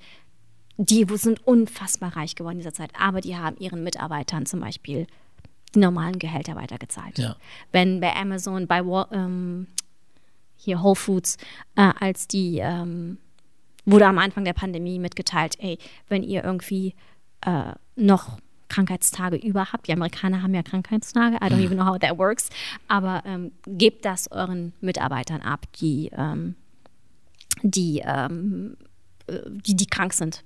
[0.78, 5.06] die sind unfassbar reich geworden in dieser Zeit, aber die haben ihren Mitarbeitern zum Beispiel
[5.74, 7.18] die normalen Gehälter weitergezahlt.
[7.18, 7.36] Ja.
[7.72, 9.66] Wenn bei Amazon, bei Wa- ähm,
[10.56, 11.36] hier Whole Foods,
[11.76, 13.18] äh, als die ähm,
[13.84, 16.94] wurde am Anfang der Pandemie mitgeteilt, ey, wenn ihr irgendwie
[17.44, 21.98] äh, noch Krankheitstage über habt, die Amerikaner haben ja Krankheitstage, I don't even know how
[21.98, 22.48] that works,
[22.88, 26.54] aber ähm, gebt das euren Mitarbeitern ab, die, ähm,
[27.62, 28.76] die, ähm,
[29.26, 30.42] äh, die, die krank sind.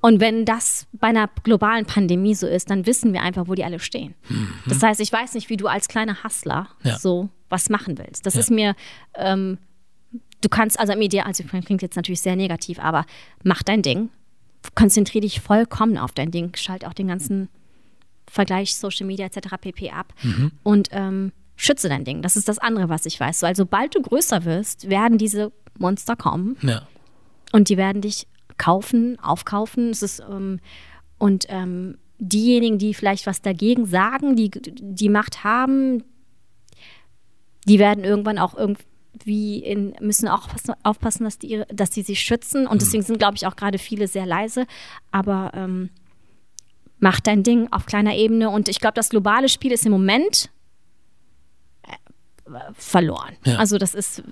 [0.00, 3.64] Und wenn das bei einer globalen Pandemie so ist, dann wissen wir einfach, wo die
[3.64, 4.14] alle stehen.
[4.66, 6.98] Das heißt, ich weiß nicht, wie du als kleiner Hustler Ja.
[6.98, 8.24] so was machen willst.
[8.24, 8.40] Das Ja.
[8.40, 8.74] ist mir,
[9.14, 9.58] ähm,
[10.40, 13.04] du kannst, also im Ideal, also klingt jetzt natürlich sehr negativ, aber
[13.42, 14.10] mach dein Ding,
[14.74, 17.48] konzentriere dich vollkommen auf dein Ding, schalt auch den ganzen
[18.30, 19.48] Vergleich Social Media etc.
[19.60, 19.90] pp.
[19.90, 20.12] ab
[20.62, 22.22] und ähm, schütze dein Ding.
[22.22, 23.42] Das ist das andere, was ich weiß.
[23.42, 26.86] Weil sobald du größer wirst, werden diese Monster kommen Ja.
[27.52, 28.26] und die werden dich
[28.58, 29.90] kaufen, aufkaufen.
[29.90, 30.60] Es ist, ähm,
[31.18, 36.02] und ähm, diejenigen, die vielleicht was dagegen sagen, die die Macht haben,
[37.66, 38.82] die werden irgendwann auch irgendwie
[39.24, 40.48] in, müssen auch
[40.82, 42.66] aufpassen, dass, die, ihre- dass die sich schützen.
[42.66, 44.66] Und deswegen sind, glaube ich, auch gerade viele sehr leise.
[45.10, 45.90] Aber ähm,
[46.98, 48.50] mach dein Ding auf kleiner Ebene.
[48.50, 50.50] Und ich glaube, das globale Spiel ist im Moment
[51.82, 53.36] äh, verloren.
[53.44, 53.56] Ja.
[53.56, 54.22] Also das ist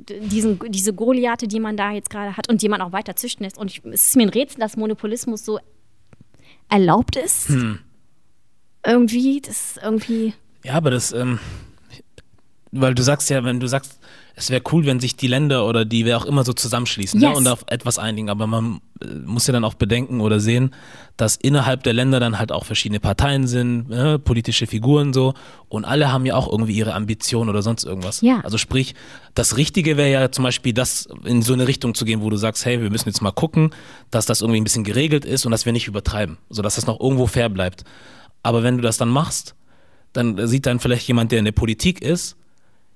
[0.00, 3.44] diesen, diese Goliathe, die man da jetzt gerade hat und die man auch weiter züchten
[3.44, 3.58] lässt.
[3.58, 5.58] Und ich, es ist mir ein Rätsel, dass Monopolismus so
[6.68, 7.48] erlaubt ist.
[7.48, 7.78] Hm.
[8.86, 10.34] Irgendwie, das ist irgendwie.
[10.64, 11.38] Ja, aber das, ähm,
[12.72, 13.98] weil du sagst ja, wenn du sagst,
[14.34, 17.30] es wäre cool, wenn sich die Länder oder die wer auch immer so zusammenschließen Yes.
[17.30, 18.30] ne, und auf etwas einigen.
[18.30, 20.72] Aber man äh, muss ja dann auch bedenken oder sehen,
[21.16, 25.34] dass innerhalb der Länder dann halt auch verschiedene Parteien sind, ne, politische Figuren so
[25.68, 28.20] und alle haben ja auch irgendwie ihre Ambitionen oder sonst irgendwas.
[28.20, 28.40] Ja.
[28.44, 28.94] Also sprich,
[29.34, 32.36] das Richtige wäre ja zum Beispiel, das in so eine Richtung zu gehen, wo du
[32.36, 33.70] sagst, hey, wir müssen jetzt mal gucken,
[34.12, 37.00] dass das irgendwie ein bisschen geregelt ist und dass wir nicht übertreiben, sodass das noch
[37.00, 37.82] irgendwo fair bleibt.
[38.44, 39.56] Aber wenn du das dann machst,
[40.12, 42.36] dann sieht dann vielleicht jemand, der in der Politik ist,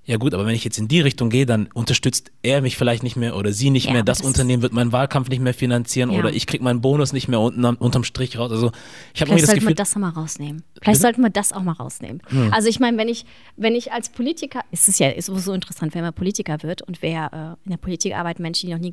[0.05, 3.03] ja gut, aber wenn ich jetzt in die Richtung gehe, dann unterstützt er mich vielleicht
[3.05, 5.55] nicht mehr oder sie nicht Ja, mehr, das, das- Unternehmen wird meinen Wahlkampf nicht mehr
[5.55, 6.19] finanzieren Ja.
[6.19, 8.51] oder ich krieg meinen Bonus nicht mehr unten unterm Strich raus.
[8.51, 8.73] Also
[9.15, 10.63] ich habe Vielleicht das sollten wir Gefühl, das auch mal rausnehmen.
[10.73, 10.91] Vielleicht Bitte?
[10.91, 11.01] Hm.
[11.01, 12.21] sollten wir das auch mal rausnehmen.
[12.51, 13.25] Also ich meine, wenn ich,
[13.57, 17.01] wenn ich als Politiker, es ist ja ist sowieso interessant, wenn man Politiker wird und
[17.03, 18.93] wer äh, in der Politik arbeiten Menschen, die noch nie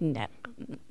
[0.00, 0.28] in der,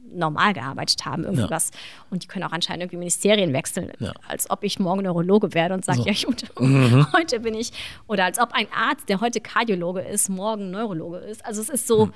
[0.10, 1.72] normal gearbeitet haben, irgendwas.
[2.10, 4.14] Und die können auch anscheinend irgendwie Ministerien wechseln, Ja.
[4.28, 6.06] als ob ich morgen Neurologe werde und sage, So.
[6.08, 7.08] ja gut, Mhm.
[7.14, 7.72] heute bin ich,
[8.08, 11.46] oder als ob ein Arzt, der heute Kardiologe ist, morgen Neurologe ist.
[11.46, 12.14] Also es ist so, Hm.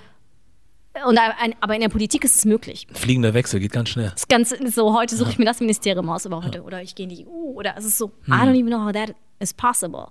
[1.08, 2.88] und ein, aber in der Politik ist es möglich.
[2.94, 4.12] fliegender Wechsel geht ganz schnell.
[4.16, 7.10] Ist so, heute suche ich mir das Ministerium aus, aber heute, oder ich gehe in
[7.10, 10.08] die EU, oder es ist so, I don't even know how that is possible.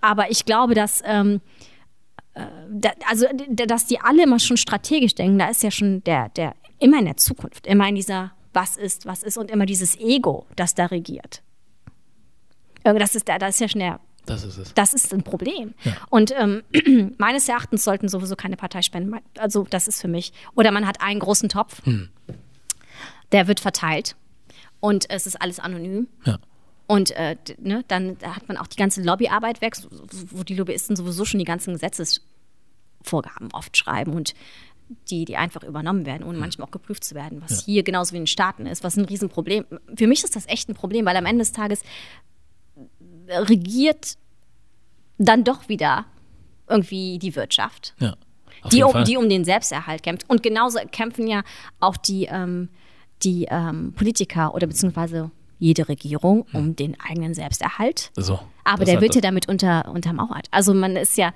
[0.00, 1.40] Aber ich glaube, dass, ähm,
[2.34, 2.42] äh,
[3.08, 3.26] also,
[3.66, 7.04] dass die alle immer schon strategisch denken, da ist ja schon der, der, immer in
[7.04, 10.86] der Zukunft, immer in dieser, was ist, was ist und immer dieses Ego, das da
[10.86, 11.42] regiert.
[12.84, 14.74] Äh, Das ist, da, das ist ja schon der, Das ist es.
[14.74, 15.74] das ist ein Problem.
[16.08, 16.62] Und ähm,
[17.18, 21.20] meines Erachtens sollten sowieso keine Parteispenden, also das ist für mich, oder man hat einen
[21.20, 21.82] großen Topf,
[23.32, 24.16] der wird verteilt
[24.80, 26.08] und es ist alles anonym.
[26.24, 26.38] Ja.
[26.86, 29.76] Und äh, ne, dann hat man auch die ganze Lobbyarbeit weg,
[30.32, 34.34] wo die Lobbyisten sowieso schon die ganzen Gesetzesvorgaben oft schreiben und
[35.08, 38.16] die, die einfach übernommen werden, ohne manchmal auch geprüft zu werden, was hier genauso wie
[38.16, 39.64] in den Staaten ist, was ein Riesenproblem.
[39.96, 41.82] Für mich ist das echt ein Problem, weil am Ende des Tages
[43.28, 44.16] regiert
[45.18, 46.06] dann doch wieder
[46.68, 48.16] irgendwie die Wirtschaft Ja.
[48.70, 50.28] Die um, die um den Selbsterhalt kämpft.
[50.28, 51.42] Und genauso kämpfen ja
[51.78, 52.68] auch die, ähm,
[53.22, 58.10] die ähm, Politiker oder beziehungsweise jede Regierung um den eigenen Selbsterhalt.
[58.16, 58.40] so.
[58.64, 60.46] Aber der wird ja damit unter, untermauert.
[60.50, 61.32] Also man ist ja,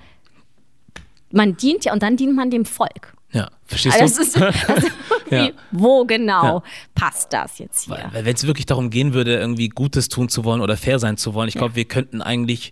[1.31, 3.14] man dient ja und dann dient man dem Volk.
[3.35, 4.21] Ja, verstehst Also du?
[4.23, 4.87] ist, also
[5.29, 5.49] Ja.
[5.71, 6.63] Wo genau Ja.
[6.93, 8.09] passt das jetzt hier?
[8.11, 11.17] Weil wenn es wirklich darum gehen würde, irgendwie Gutes tun zu wollen oder fair sein
[11.17, 12.71] zu wollen, ich glaube, wir könnten eigentlich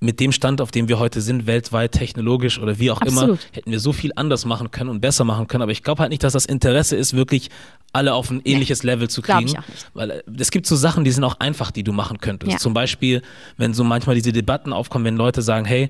[0.00, 3.38] mit dem Stand, auf dem wir heute sind, weltweit, technologisch oder wie auch immer, Absolut.
[3.52, 5.62] hätten wir so viel anders machen können und besser machen können.
[5.62, 7.50] Aber ich glaube halt nicht, dass das Interesse ist, wirklich
[7.92, 9.52] alle auf ein ähnliches Level zu kriegen.
[9.94, 12.50] Weil äh, es gibt so Sachen, die sind auch einfach, die du machen könntest.
[12.52, 12.58] Ja.
[12.58, 13.22] Zum Beispiel,
[13.58, 15.88] wenn so manchmal diese Debatten aufkommen, wenn Leute sagen, hey,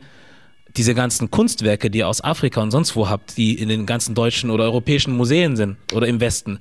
[0.76, 4.14] diese ganzen Kunstwerke, die ihr aus Afrika und sonst wo habt, die in den ganzen
[4.14, 6.58] deutschen oder europäischen Museen sind oder im Westen,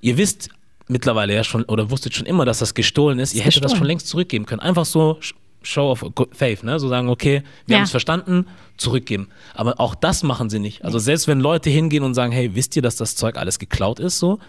[0.00, 0.48] ihr wisst
[0.88, 3.34] mittlerweile ja schon oder wusstet schon immer, dass das gestohlen ist.
[3.34, 4.60] Ihr hättet das schon längst zurückgeben können.
[4.60, 6.80] Einfach so Sh- Show of Faith, ne?
[6.80, 7.78] So sagen, okay, wir Ja.
[7.78, 8.46] haben es verstanden,
[8.76, 9.28] zurückgeben.
[9.54, 10.84] Aber auch das machen sie nicht.
[10.84, 14.00] Also selbst wenn Leute hingehen und sagen, hey, wisst ihr, dass das Zeug alles geklaut
[14.00, 14.40] ist, so?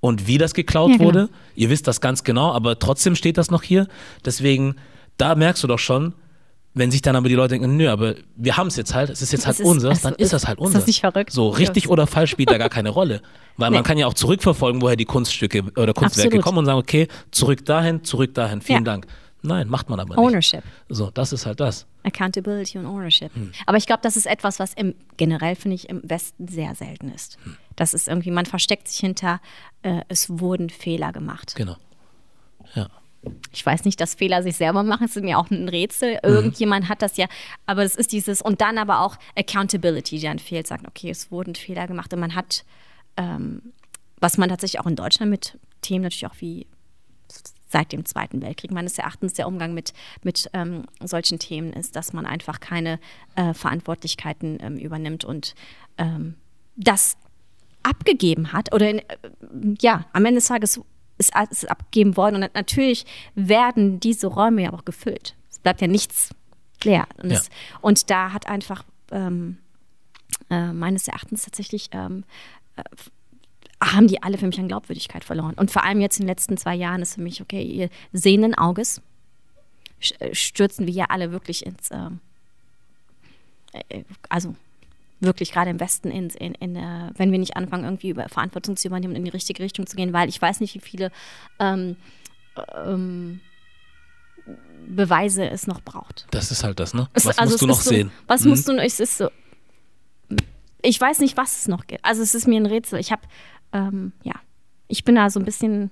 [0.00, 1.08] Und wie das geklaut Ja, genau.
[1.08, 3.88] wurde, ihr wisst das ganz genau, aber trotzdem steht das noch hier.
[4.24, 4.76] Deswegen,
[5.16, 6.14] da merkst du doch schon,
[6.78, 9.22] wenn sich dann aber die Leute denken, nö, aber wir haben es jetzt halt, es
[9.22, 10.86] ist jetzt halt ist- unseres, es dann ist- ist das halt ist das unseres.
[10.86, 11.32] nicht verrückt?
[11.32, 11.90] So, richtig Ja.
[11.90, 13.20] oder falsch spielt da gar keine Rolle.
[13.56, 13.86] Weil man Nee.
[13.86, 16.44] kann ja auch zurückverfolgen, woher die Kunststücke oder Kunstwerke Absolut.
[16.44, 18.92] kommen und sagen, okay, zurück dahin, zurück dahin, vielen Ja.
[18.92, 19.06] Dank.
[19.42, 20.18] Nein, macht man aber nicht.
[20.24, 20.62] Ownership.
[20.88, 21.86] So, das ist halt das.
[22.02, 23.32] Accountability und Ownership.
[23.34, 23.52] Hm.
[23.66, 27.08] Aber ich glaube, das ist etwas, was im generell, finde ich, im Westen sehr selten
[27.10, 27.38] ist.
[27.44, 27.56] Hm.
[27.76, 29.40] Das ist irgendwie, man versteckt sich hinter,
[29.82, 31.54] äh, es wurden Fehler gemacht.
[31.54, 31.76] Genau.
[32.74, 32.88] Ja.
[33.52, 36.14] Ich weiß nicht, dass Fehler sich selber machen, es ist mir auch ein Rätsel.
[36.22, 36.30] Mhm.
[36.30, 37.26] Irgendjemand hat das ja,
[37.66, 41.30] aber es ist dieses, und dann aber auch Accountability, die dann fehlt, sagt, okay, es
[41.30, 42.64] wurden Fehler gemacht und man hat,
[43.16, 43.72] ähm,
[44.20, 46.66] was man tatsächlich auch in Deutschland mit Themen natürlich auch wie
[47.68, 52.12] seit dem Zweiten Weltkrieg meines Erachtens der Umgang mit, mit ähm, solchen Themen ist, dass
[52.12, 52.98] man einfach keine
[53.36, 55.54] äh, Verantwortlichkeiten ähm, übernimmt und
[55.98, 56.34] ähm,
[56.76, 57.16] das
[57.82, 59.04] abgegeben hat oder in, äh,
[59.80, 60.80] ja, am Ende des Tages
[61.18, 63.04] ist alles abgegeben worden und natürlich
[63.34, 65.34] werden diese Räume ja auch gefüllt.
[65.50, 66.30] Es bleibt ja nichts
[66.84, 67.06] leer.
[67.22, 67.36] Und, Ja.
[67.36, 67.50] es,
[67.80, 69.58] und da hat einfach ähm,
[70.50, 72.24] äh, meines Erachtens tatsächlich ähm,
[72.76, 72.82] äh,
[73.82, 75.54] haben die alle für mich an Glaubwürdigkeit verloren.
[75.54, 78.54] Und vor allem jetzt in den letzten zwei Jahren ist für mich, okay, ihr sehenden
[78.56, 79.00] Auges
[80.18, 82.20] äh, stürzen wir ja alle wirklich ins, ähm,
[83.72, 84.54] äh, also
[85.20, 88.76] wirklich gerade im Westen, in, in, in, äh, wenn wir nicht anfangen, irgendwie über Verantwortung
[88.76, 91.10] zu übernehmen und in die richtige Richtung zu gehen, weil ich weiß nicht, wie viele
[91.58, 91.96] ähm,
[92.86, 93.40] ähm,
[94.88, 96.26] Beweise es noch braucht.
[96.30, 97.08] Das ist halt das, ne?
[97.12, 98.10] Es- Was also musst es du noch so, sehen?
[98.26, 98.50] Was Mhm.
[98.50, 99.28] musst du, es ist so,
[100.82, 102.04] ich weiß nicht, was es noch gibt.
[102.04, 102.98] Also es ist mir ein Rätsel.
[103.00, 103.22] Ich habe,
[103.72, 104.34] ähm, ja,
[104.86, 105.90] ich bin da so ein bisschen,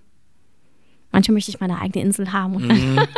[1.12, 2.98] Manchmal möchte ich meine eigene Insel haben Mhm.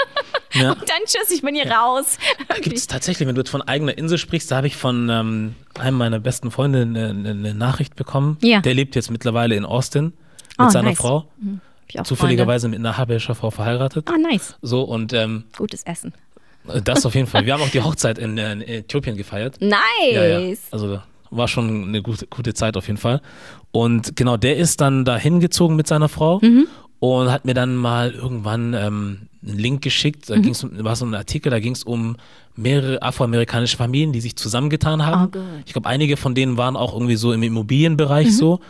[0.54, 0.72] Ja.
[0.72, 2.18] und dann tschüss, ich bin hier raus.
[2.62, 5.54] Gibt es tatsächlich, wenn du jetzt von eigener Insel sprichst, da habe ich von ähm,
[5.78, 8.38] einem meiner besten Freunde eine, eine, Nachricht bekommen.
[8.42, 8.60] Ja.
[8.60, 10.14] Der lebt jetzt mittlerweile in Austin mit
[10.58, 10.98] Oh, seiner nice.
[10.98, 11.26] Frau.
[11.96, 14.08] Auch Zufälligerweise mit einer habescher Frau verheiratet.
[14.08, 14.28] Freunde.
[14.28, 14.56] Ah, nice.
[14.62, 16.12] So, und ähm, Gutes Essen.
[16.84, 17.46] das auf jeden Fall.
[17.46, 19.60] Wir haben auch die Hochzeit in, äh, in Äthiopien gefeiert.
[19.60, 19.78] Nice.
[20.12, 20.54] Ja, ja.
[20.70, 23.20] Also war schon eine gute, gute Zeit auf jeden Fall.
[23.70, 26.66] Und genau, der ist dann da hingezogen mit seiner Frau Mhm.
[27.00, 30.28] Und hat mir dann mal irgendwann ähm, einen Link geschickt.
[30.30, 30.42] Da Mhm.
[30.42, 32.16] ging's um, war so ein Artikel, da ging es um
[32.56, 35.30] mehrere afroamerikanische Familien, die sich zusammengetan haben.
[35.36, 38.32] Oh, ich glaube, einige von denen waren auch irgendwie so im Immobilienbereich Mhm.
[38.32, 38.60] so.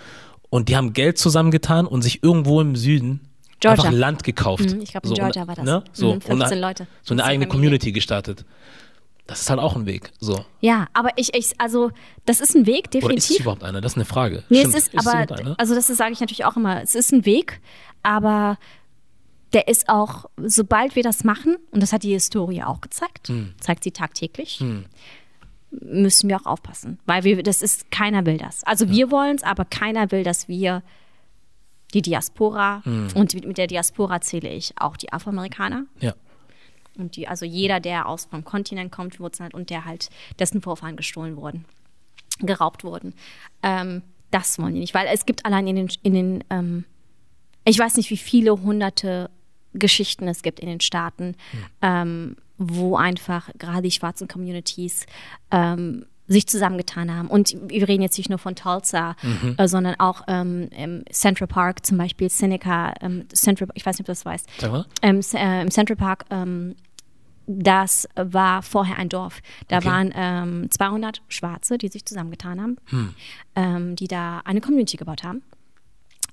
[0.50, 3.20] Und die haben Geld zusammengetan und sich irgendwo im Süden
[3.60, 3.84] Georgia.
[3.84, 4.74] einfach Land gekauft.
[4.74, 5.64] Mhm, ich glaube, in So, Georgia war das.
[5.64, 5.82] Ne?
[5.92, 6.86] So, Mhm, 15 und Leute.
[7.02, 7.46] So eine 15 eigene.
[7.48, 8.44] Community gestartet.
[9.26, 10.10] Das ist halt auch ein Weg.
[10.20, 10.42] So.
[10.62, 11.90] Ja, aber ich, ich, also,
[12.24, 13.40] das ist ein Weg, Oder ist es definitiv.
[13.40, 13.82] überhaupt einer?
[13.82, 14.42] Das ist eine Frage.
[14.48, 17.12] Nee, Stimmt, es ist, es aber, also das sage ich natürlich auch immer, es ist
[17.12, 17.60] ein Weg,
[18.02, 18.58] aber
[19.52, 23.54] der ist auch, sobald wir das machen, und das hat die Historie auch gezeigt, Hm.
[23.60, 24.62] zeigt sie tagtäglich,
[25.70, 26.98] müssen wir auch aufpassen.
[27.06, 28.64] Weil wir, das ist, keiner will das.
[28.64, 30.82] Also wir wollen es, aber keiner will, dass wir
[31.94, 33.08] die Diaspora, Hm.
[33.14, 36.14] und mit der Diaspora zähle ich auch die Afroamerikaner, Ja.
[36.98, 40.60] und die, also jeder, der aus vom Kontinent kommt, Wurzeln hat und der halt dessen
[40.60, 41.64] Vorfahren gestohlen wurden,
[42.40, 43.14] geraubt wurden.
[43.62, 46.84] Ähm, das wollen die nicht, weil es gibt allein in den, in den ähm,
[47.68, 49.30] ich weiß nicht, wie viele hunderte
[49.74, 51.34] Geschichten es gibt in den Staaten,
[51.82, 55.06] ähm, wo einfach gerade die schwarzen Communities
[55.50, 57.28] ähm, sich zusammengetan haben.
[57.28, 59.16] Und wir reden jetzt nicht nur von Tulsa,
[59.56, 64.00] äh, sondern auch ähm, im Central Park, zum Beispiel Seneca, ähm, Central, ich weiß nicht,
[64.00, 64.84] ob du das weißt, mal.
[65.02, 66.74] ähm, äh, im Central Park, ähm,
[67.46, 69.40] das war vorher ein Dorf.
[69.68, 69.86] Da Okay.
[69.86, 72.76] waren ähm, 200 Schwarze, die sich zusammengetan haben,
[73.56, 75.42] ähm, die da eine Community gebaut haben.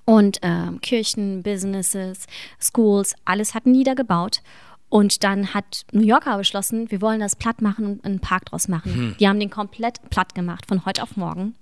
[0.05, 2.27] Und ähm, Kirchen, Businesses,
[2.59, 4.41] Schools, alles hatten die da gebaut.
[4.87, 8.67] Und dann hat New Yorker beschlossen, wir wollen das platt machen und einen Park draus
[8.67, 9.15] machen.
[9.19, 11.55] Die haben den komplett platt gemacht, von heute auf morgen.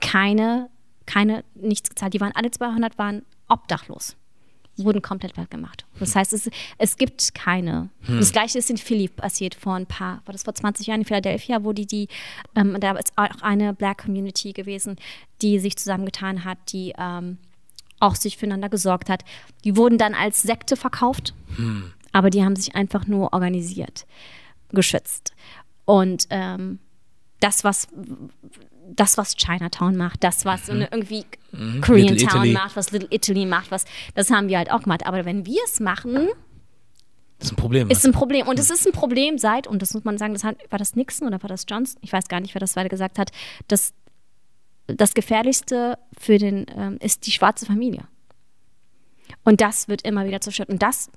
[0.00, 0.70] Keine,
[1.06, 2.14] keine, nichts gezahlt.
[2.14, 4.16] Die waren alle 200 waren obdachlos
[4.78, 5.86] wurden komplett platt gemacht.
[5.98, 7.88] Das heißt, es, es gibt keine.
[8.06, 11.06] Das gleiche ist in Philly passiert vor ein paar, war das vor 20 Jahren in
[11.06, 12.08] Philadelphia, wo die, die
[12.54, 14.96] ähm, da ist auch eine Black Community gewesen,
[15.42, 17.38] die sich zusammengetan hat, die ähm,
[18.00, 19.24] auch sich füreinander gesorgt hat.
[19.64, 21.34] Die wurden dann als Sekte verkauft,
[22.12, 24.06] aber die haben sich einfach nur organisiert,
[24.70, 25.34] geschützt.
[25.84, 26.78] Und ähm,
[27.40, 27.88] das, was
[28.88, 31.24] das, was Chinatown macht, das, was irgendwie
[31.80, 32.52] Koreantown Little Italy.
[32.52, 35.06] macht, was Little Italy macht, was, das haben wir halt auch gemacht.
[35.06, 36.28] Aber wenn wir es machen,
[37.38, 37.90] Das ist ein Problem.
[37.90, 38.46] ist ein Problem.
[38.46, 40.94] Und es ist ein Problem seit, und das muss man sagen, das hat, war das
[40.94, 41.98] Nixon oder war das Johnson?
[42.02, 43.32] Ich weiß gar nicht, wer das weiter gesagt hat,
[43.68, 43.92] dass
[44.86, 48.04] das Gefährlichste für den ähm, ist die schwarze Familie.
[49.44, 50.68] Und das wird immer wieder zerstört.
[50.68, 51.10] Und das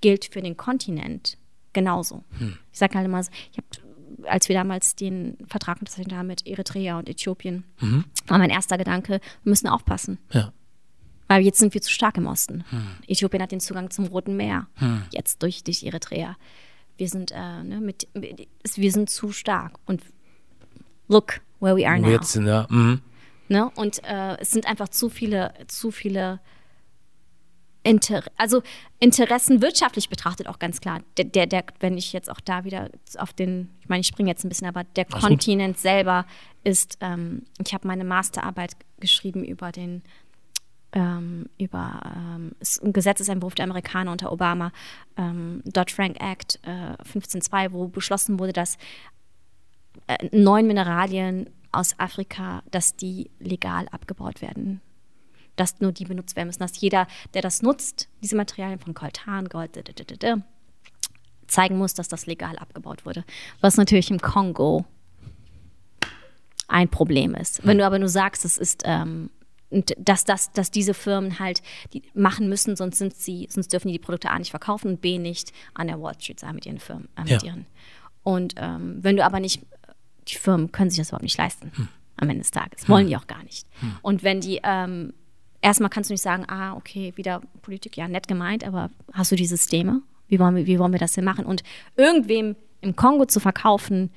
[0.00, 1.38] gilt für den Kontinent
[1.72, 2.24] genauso.
[2.72, 3.66] Ich sage halt immer, so, ich habe
[4.26, 7.64] als wir damals den Vertrag unterzeichnet haben mit Eritrea und Äthiopien,
[8.26, 10.18] war mein erster Gedanke, wir müssen aufpassen.
[10.32, 10.52] ja.
[11.26, 12.64] Weil jetzt sind wir zu stark im Osten.
[13.08, 14.66] Äthiopien hat den Zugang zum Roten Meer.
[15.10, 16.36] Jetzt durch, durch Eritrea.
[16.98, 19.78] Wir sind, äh, ne, mit, wir sind zu stark.
[19.86, 20.02] Und
[21.08, 22.10] look where we are Wo now.
[22.10, 22.66] jetzt sind, ja.
[22.68, 23.00] Mhm.
[23.48, 23.70] Ne?
[23.76, 26.40] Und äh, es sind einfach zu viele, zu viele
[27.84, 28.62] Inter also
[28.98, 31.00] Interessen wirtschaftlich betrachtet auch ganz klar.
[31.18, 34.30] Der, der, der, wenn ich jetzt auch da wieder auf den, ich meine, ich springe
[34.30, 35.20] jetzt ein bisschen, aber der gut.
[35.20, 36.24] Kontinent selber
[36.64, 40.02] ist, ähm, ich habe meine Masterarbeit geschrieben über den
[40.94, 42.52] ähm, über ähm,
[42.82, 44.70] ein Gesetzesentwurf der Amerikaner unter Obama,
[45.16, 48.78] ähm, Dodd-Frank Act äh, 15.2, wo beschlossen wurde, dass
[50.06, 54.80] äh, neun Mineralien aus Afrika, dass die legal abgebaut werden.
[55.56, 56.60] Dass nur die benutzt werden müssen.
[56.60, 59.76] Dass jeder, der das nutzt, diese Materialien von Coltan, Gold,
[61.46, 63.24] zeigen muss, dass das legal abgebaut wurde.
[63.60, 64.84] Was natürlich im Kongo
[66.68, 67.64] ein Problem ist.
[67.66, 69.30] Wenn du aber nur sagst, es ist, ähm,
[69.98, 73.94] dass, dass, dass diese Firmen halt die machen müssen, sonst sind sie, sonst dürfen die
[73.94, 76.78] die Produkte A nicht verkaufen und B nicht an der Wall Street sein mit ihren
[76.78, 77.08] Firmen.
[77.16, 77.44] Äh, mit Ja.
[77.44, 77.66] ihren.
[78.22, 79.62] Und ähm, wenn du aber nicht,
[80.28, 81.70] die Firmen können sich das überhaupt nicht leisten
[82.16, 82.88] am Ende des Tages.
[82.88, 83.66] Wollen die auch gar nicht.
[84.02, 85.12] Und wenn die, ähm,
[85.60, 89.36] erstmal kannst du nicht sagen, ah, okay, wieder Politik, ja, nett gemeint, aber hast du
[89.36, 90.02] die Systeme?
[90.28, 91.44] Wie wollen wir, wie wollen wir das denn machen?
[91.44, 91.62] Und
[91.96, 94.10] irgendwem im Kongo zu verkaufen,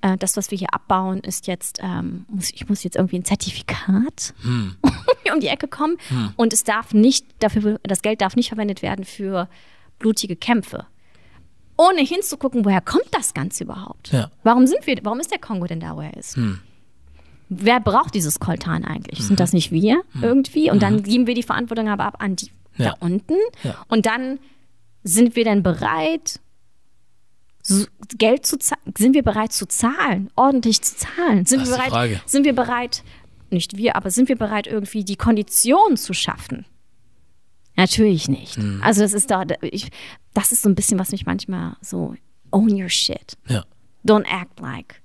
[0.00, 3.24] äh, das, was wir hier abbauen, ist jetzt, ähm, muss, ich muss jetzt irgendwie ein
[3.24, 4.34] Zertifikat
[5.32, 5.96] um die Ecke kommen.
[6.36, 9.48] Und es darf nicht, dafür, das Geld darf nicht verwendet werden für
[9.98, 10.86] blutige Kämpfe.
[11.76, 14.12] Ohne hinzugucken, woher kommt das Ganze überhaupt?
[14.12, 14.30] Ja.
[14.42, 16.38] Warum sind wir, warum ist der Kongo denn da, wo er ist?
[17.48, 19.20] Wer braucht dieses Koltan eigentlich?
[19.20, 20.70] Sind das nicht wir irgendwie?
[20.70, 22.90] Und dann geben wir die Verantwortung aber ab an die Ja.
[22.90, 23.34] da unten.
[23.62, 23.76] Ja.
[23.88, 24.38] Und dann
[25.02, 26.40] sind wir dann bereit,
[28.18, 28.94] Geld zu zahlen?
[28.96, 31.44] Sind wir bereit zu zahlen, ordentlich zu zahlen?
[31.46, 31.90] Sind Das wir ist die bereit?
[31.90, 32.20] Frage.
[32.26, 33.02] Sind wir bereit?
[33.50, 36.64] Nicht wir, aber sind wir bereit, irgendwie die Konditionen zu schaffen?
[37.76, 38.56] Natürlich nicht.
[38.56, 38.80] Hm.
[38.82, 39.90] Also das ist da, ich,
[40.34, 42.14] das ist so ein bisschen, was mich manchmal so
[42.50, 43.36] own your shit.
[43.48, 43.64] Ja.
[44.04, 45.00] Don't act like.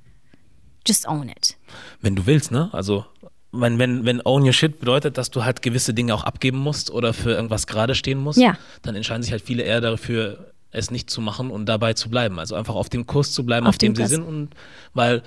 [0.88, 1.58] Just own it.
[2.02, 2.70] Wenn du willst, ne?
[2.74, 3.06] Also,
[3.52, 6.90] wenn, wenn, wenn own your shit bedeutet, dass du halt gewisse Dinge auch abgeben musst
[6.90, 8.58] oder für irgendwas gerade stehen musst, Ja.
[8.82, 12.40] dann entscheiden sich halt viele eher dafür, es nicht zu machen und dabei zu bleiben.
[12.40, 14.24] Also einfach auf dem Kurs zu bleiben, Auf auf, dem, dem sie sind.
[14.24, 14.56] Und
[14.94, 15.22] weil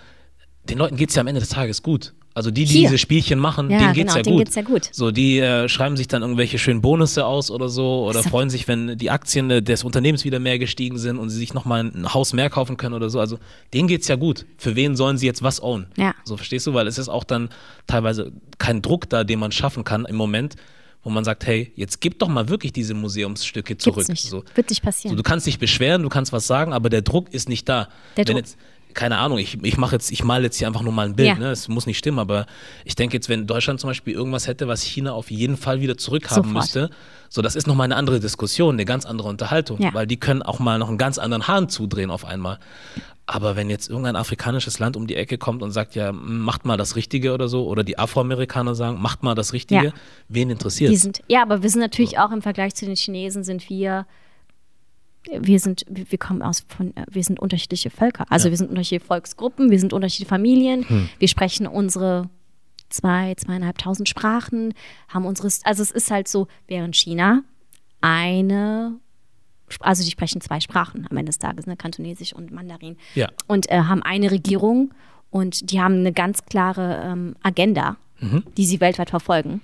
[0.68, 2.14] den Leuten geht es ja am Ende des Tages gut.
[2.37, 2.80] Also die, die Hier.
[2.89, 4.45] diese Spielchen machen, Ja, denen geht's genau, ja gut.
[4.45, 4.89] geht's ja gut.
[4.91, 8.51] So, die äh, schreiben sich dann irgendwelche schönen Bonusse aus oder so oder doch- freuen
[8.51, 11.85] sich, wenn die Aktien äh, des Unternehmens wieder mehr gestiegen sind und sie sich nochmal
[11.85, 13.20] ein Haus mehr kaufen können oder so.
[13.20, 13.39] Also
[13.72, 14.47] denen geht's ja gut.
[14.59, 15.87] Für wen sollen sie jetzt was own?
[15.97, 16.12] Ja.
[16.24, 16.74] So, verstehst du?
[16.74, 17.51] Weil es ist auch dann
[17.87, 20.57] teilweise kein Druck da, den man schaffen kann im Moment,
[21.05, 24.07] wo man sagt, hey, jetzt gib doch mal wirklich diese Museumsstücke zurück.
[24.07, 24.24] Gibt's nicht.
[24.28, 24.43] So.
[24.55, 25.16] Wird nicht So, passieren.
[25.16, 27.89] du kannst dich beschweren, du kannst was sagen, aber der Druck ist nicht da.
[28.16, 28.57] Der wenn Druck- jetzt,
[28.95, 31.28] keine Ahnung, ich, ich mache jetzt, ich male jetzt hier einfach nur mal ein Bild,
[31.28, 31.34] Ja.
[31.34, 31.51] ne?
[31.51, 32.47] Es muss nicht stimmen, aber
[32.84, 35.97] ich denke jetzt, wenn Deutschland zum Beispiel irgendwas hätte, was China auf jeden Fall wieder
[35.99, 36.55] zurückhaben Sofort.
[36.55, 36.90] müsste,
[37.28, 39.92] so das ist nochmal eine andere Diskussion, eine ganz andere Unterhaltung, Ja.
[39.92, 42.59] weil die können auch mal noch einen ganz anderen Hahn zudrehen auf einmal.
[43.26, 46.76] Aber wenn jetzt irgendein afrikanisches Land um die Ecke kommt und sagt, ja, macht mal
[46.76, 49.92] das Richtige oder so, oder die Afroamerikaner sagen, macht mal das Richtige, Ja.
[50.28, 50.92] wen interessiert?
[50.92, 54.07] Die sind, ja, aber wir sind natürlich auch im Vergleich zu den Chinesen sind wir,
[55.30, 58.26] wir sind, wir kommen aus von, äh, wir sind unterschiedliche Völker.
[58.30, 58.50] Also Ja.
[58.52, 61.08] wir sind unterschiedliche Volksgruppen, wir sind unterschiedliche Familien, Hm.
[61.18, 62.28] wir sprechen unsere
[62.90, 64.74] zwei, zweieinhalbtausend Sprachen,
[65.08, 67.42] haben unsere, also es ist halt so, während China
[68.00, 68.98] eine,
[69.80, 73.28] also die sprechen zwei Sprachen am Ende des Tages, ne, Kantonesisch und Mandarin Ja.
[73.46, 74.92] und äh, haben eine Regierung
[75.30, 78.44] und die haben eine ganz klare ähm, Agenda, Mhm.
[78.56, 79.60] die sie weltweit verfolgen.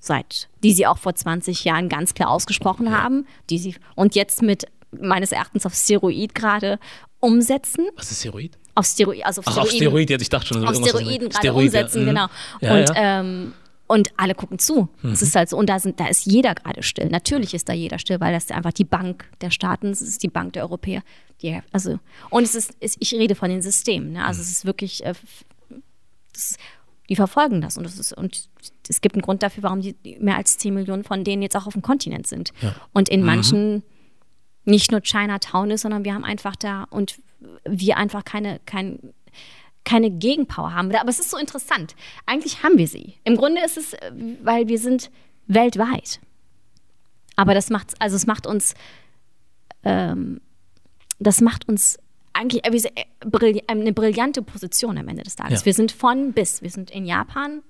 [0.00, 4.40] Seit, die sie auch vor 20 Jahren ganz klar ausgesprochen haben, die sie und jetzt
[4.42, 4.66] mit
[4.98, 6.78] meines Erachtens auf Steroid gerade
[7.20, 7.88] umsetzen.
[7.96, 8.58] Was ist Steroid?
[8.74, 11.72] Auf Steroid, also auf Ach, auf Steroid, jetzt ich dachte schon, auf Steroiden gerade Steroid,
[11.72, 11.80] ja.
[11.80, 12.06] umsetzen, Mhm.
[12.06, 12.26] genau.
[12.60, 13.20] Ja, und, ja.
[13.20, 13.52] Ähm,
[13.86, 14.88] und alle gucken zu.
[15.02, 17.08] Es ist halt so, und da, sind, da ist jeder gerade still.
[17.08, 20.22] Natürlich ist da jeder still, weil das ist einfach die Bank der Staaten, es ist
[20.22, 21.02] die Bank der Europäer.
[21.42, 21.98] Die, also,
[22.30, 24.12] und es ist, ist, ich rede von den Systemen.
[24.12, 24.24] Ne?
[24.24, 25.14] Also es ist wirklich, äh,
[26.32, 26.56] das,
[27.08, 27.76] die verfolgen das.
[27.76, 28.48] Und, das ist, und
[28.88, 31.66] es gibt einen Grund dafür, warum die mehr als 10 Millionen von denen jetzt auch
[31.66, 32.52] auf dem Kontinent sind.
[32.92, 33.82] Und in manchen
[34.64, 37.18] nicht nur Chinatown ist, sondern wir haben einfach da und
[37.64, 38.98] wir einfach keine, kein,
[39.84, 40.94] keine Gegenpower haben.
[40.94, 41.94] Aber es ist so interessant.
[42.26, 43.14] Eigentlich haben wir sie.
[43.24, 45.10] Im Grunde ist es, äh, weil wir sind
[45.46, 46.20] weltweit.
[47.36, 48.74] Aber das macht, also es macht uns,
[49.84, 50.40] ähm,
[51.18, 51.98] das macht uns
[52.32, 55.60] eigentlich äh, äh, brill- eine brillante Position am Ende des Tages.
[55.60, 55.66] Ja.
[55.66, 56.60] Wir sind von bis.
[56.62, 57.62] Wir sind in Japan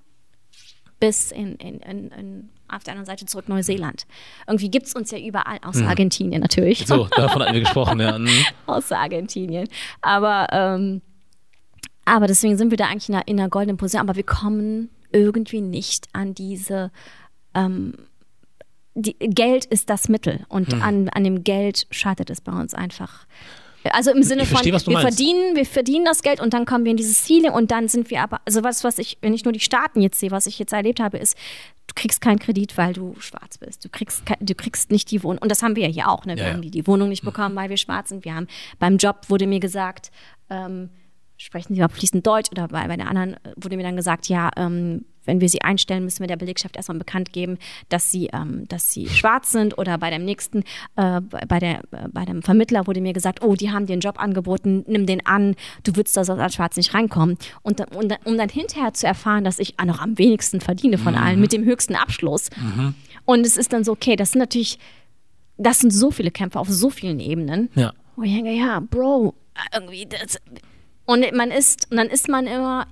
[0.98, 4.06] bis in, in, in, in auf der anderen Seite zurück Neuseeland.
[4.46, 6.86] Irgendwie gibt es uns ja überall, außer Argentinien natürlich.
[6.86, 8.18] So, davon hatten wir gesprochen, ja.
[8.18, 8.28] Mhm.
[8.66, 9.68] außer Argentinien.
[10.00, 11.02] Aber, ähm,
[12.04, 14.00] aber deswegen sind wir da eigentlich in einer, in einer goldenen Position.
[14.00, 16.90] Aber wir kommen irgendwie nicht an diese.
[17.54, 17.94] Ähm,
[18.94, 20.82] die, Geld ist das Mittel und Hm.
[20.82, 23.26] an, an dem Geld scheitert es bei uns einfach.
[23.92, 25.16] Also im Sinne von, verstehe, du wir meinst.
[25.16, 28.10] verdienen, wir verdienen das Geld und dann kommen wir in dieses Ziele und dann sind
[28.10, 30.58] wir aber, also was, was ich, wenn ich nur die Staaten jetzt sehe, was ich
[30.58, 31.36] jetzt erlebt habe, ist,
[31.86, 33.84] du kriegst keinen Kredit, weil du schwarz bist.
[33.84, 35.38] Du kriegst, du kriegst nicht die Wohnung.
[35.42, 36.36] Und das haben wir ja hier auch, ne?
[36.36, 38.24] Wir Ja, haben die, die Wohnung nicht bekommen, weil wir schwarz sind.
[38.24, 38.46] Wir haben
[38.78, 40.10] beim Job wurde mir gesagt,
[40.50, 40.90] ähm,
[41.36, 44.28] sprechen Sie mal fließend Deutsch oder bei, bei der anderen äh, wurde mir dann gesagt,
[44.28, 47.58] ja, ähm, wenn wir sie einstellen, müssen wir der Belegschaft erstmal bekannt geben,
[47.88, 50.64] dass sie, ähm, dass sie schwarz sind oder bei dem nächsten,
[50.96, 54.00] äh, bei, der, äh, bei dem Vermittler wurde mir gesagt, oh, die haben dir einen
[54.00, 55.54] Job angeboten, nimm den an,
[55.84, 57.38] du würdest da als schwarz nicht reinkommen.
[57.62, 61.40] Und, und, um dann hinterher zu erfahren, dass ich noch am wenigsten verdiene von allen,
[61.40, 62.50] mit dem höchsten Abschluss.
[63.24, 64.78] Und es ist dann so, okay, das sind natürlich,
[65.56, 67.70] das sind so viele Kämpfe auf so vielen Ebenen.
[67.74, 67.92] Ja.
[68.16, 69.34] Wo ich denke, ja, Bro,
[69.72, 70.38] irgendwie das.
[71.06, 72.86] Und man ist, und dann ist man immer.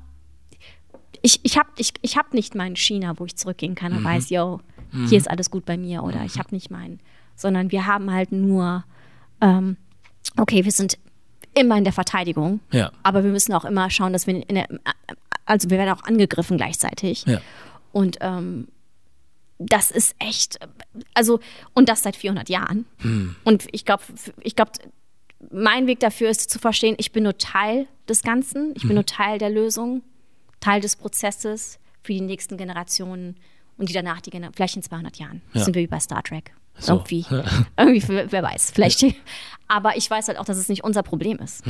[1.22, 4.30] Ich, ich habe ich, ich hab nicht meinen China, wo ich zurückgehen kann und weiß,
[4.30, 4.60] yo,
[5.08, 7.00] hier ist alles gut bei mir oder ich habe nicht meinen.
[7.36, 8.84] Sondern wir haben halt nur,
[9.40, 9.76] ähm,
[10.36, 10.98] okay, wir sind
[11.54, 12.92] immer in der Verteidigung, Ja.
[13.02, 14.68] aber wir müssen auch immer schauen, dass wir in der,
[15.44, 17.24] also wir werden auch angegriffen gleichzeitig.
[17.26, 17.40] Ja.
[17.92, 18.68] Und ähm,
[19.58, 20.58] das ist echt,
[21.14, 21.40] also,
[21.74, 22.86] und das seit 400 Jahren.
[23.44, 24.04] Und ich glaube,
[24.40, 24.70] ich glaube,
[25.50, 29.06] mein Weg dafür ist zu verstehen, ich bin nur Teil des Ganzen, ich bin nur
[29.06, 30.02] Teil der Lösung,
[30.60, 33.36] Teil des Prozesses für die nächsten Generationen
[33.76, 35.62] und die danach, die Gener vielleicht in 200 Jahren, Ja.
[35.64, 36.52] sind wir wie bei Star Trek.
[36.78, 36.92] So.
[36.94, 37.24] Irgendwie,
[37.76, 39.04] irgendwie, wer weiß, vielleicht.
[39.66, 41.64] Aber ich weiß halt auch, dass es nicht unser Problem ist.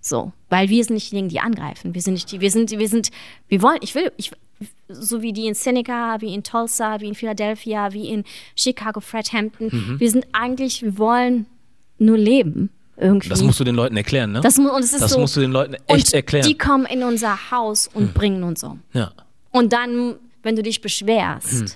[0.00, 1.94] So, weil wir sind nicht diejenigen, die angreifen.
[1.94, 3.10] Wir sind nicht die, wir sind, wir sind,
[3.48, 4.30] wir wollen, ich will, ich,
[4.88, 8.24] so wie die in Seneca, wie in Tulsa, wie in Philadelphia, wie in
[8.56, 9.68] Chicago, Fred Hampton.
[9.72, 10.00] Mhm.
[10.00, 11.46] Wir sind eigentlich, wir wollen
[11.98, 12.70] nur leben.
[13.00, 13.28] Irgendwie.
[13.28, 14.40] Das musst du den Leuten erklären, ne?
[14.40, 16.44] Das mu- und es ist das so, musst du den Leuten echt und erklären.
[16.44, 16.50] Hm.
[16.52, 18.82] Die kommen in unser Haus und bringen uns um.
[18.92, 19.12] ja.
[19.50, 21.66] Und dann, wenn du dich beschwerst, Hm.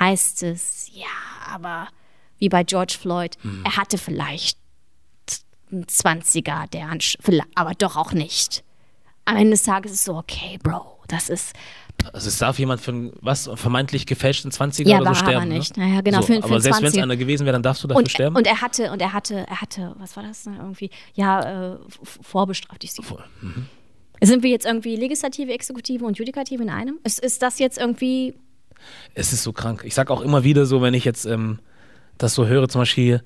[0.00, 1.06] heißt es, ja,
[1.50, 1.88] aber
[2.38, 3.62] wie bei George Floyd, Hm.
[3.64, 4.58] er hatte vielleicht
[5.70, 6.90] einen 20er, der
[7.54, 8.62] aber doch auch nicht.
[9.24, 11.52] Am Ende des Tages ist es so, okay, Bro, das ist,
[12.12, 15.30] Also es darf jemand für einen, was, vermeintlich gefälschten 20er Ja, oder war so aber
[15.30, 15.48] sterben.
[15.48, 15.76] nicht.
[15.76, 15.86] Ne?
[15.88, 17.02] Naja, genau, so, für- für aber selbst wenn es 20er.
[17.02, 18.36] einer gewesen wäre, dann darfst du dafür und, sterben?
[18.36, 20.90] und er hatte, und er hatte, er hatte, was war das denn irgendwie?
[21.14, 21.78] Ja, äh,
[22.22, 22.82] vorbestraft.
[22.84, 23.22] Ich Voll.
[24.22, 26.98] Sind wir jetzt irgendwie Legislative, Exekutive und Judikative in einem?
[27.04, 28.34] Ist, ist das jetzt irgendwie
[29.14, 29.82] Es ist so krank.
[29.84, 31.58] Ich sag auch immer wieder so, wenn ich jetzt ähm,
[32.18, 33.22] das so höre, zum Beispiel,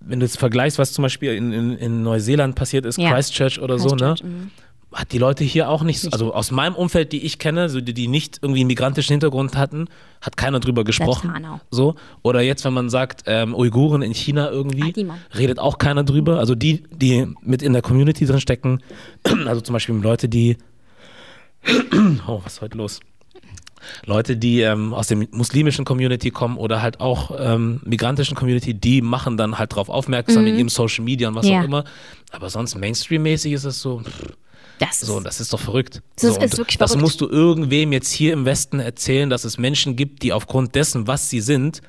[0.00, 3.12] wenn du jetzt vergleichst, was zum Beispiel in, in, in Neuseeland passiert ist, Ja.
[3.12, 4.08] Christchurch oder so, ne?
[4.08, 4.50] Christchurch, mhm.
[4.92, 7.80] Hat die Leute hier auch nicht, so- also aus meinem Umfeld, die ich kenne, so
[7.80, 9.86] die, die nicht irgendwie einen migrantischen Hintergrund hatten,
[10.20, 11.32] hat keiner drüber gesprochen.
[11.70, 11.94] So.
[12.22, 16.38] Oder jetzt, wenn man sagt, ähm, Uiguren in China irgendwie, Ah, redet auch keiner drüber.
[16.38, 18.80] Also die, die mit in der Community drin stecken,
[19.46, 20.58] also zum Beispiel Leute, die,
[22.26, 23.00] oh, was ist heute los?
[24.06, 29.02] Leute, die ähm, aus der muslimischen Community kommen oder halt auch ähm, migrantischen Community, die
[29.02, 31.52] machen dann halt drauf aufmerksam in ihrem Social Media und was Mhm.
[31.52, 31.60] Ja.
[31.60, 31.84] auch immer.
[32.30, 34.36] Aber sonst Mainstream-mäßig ist es so, pff,
[34.86, 35.00] das?
[35.00, 36.02] So, das ist doch verrückt.
[36.16, 37.02] Das so, ist wirklich das verrückt.
[37.02, 41.06] musst du irgendwem jetzt hier im Westen erzählen, dass es Menschen gibt, die aufgrund dessen,
[41.06, 41.80] was sie sind,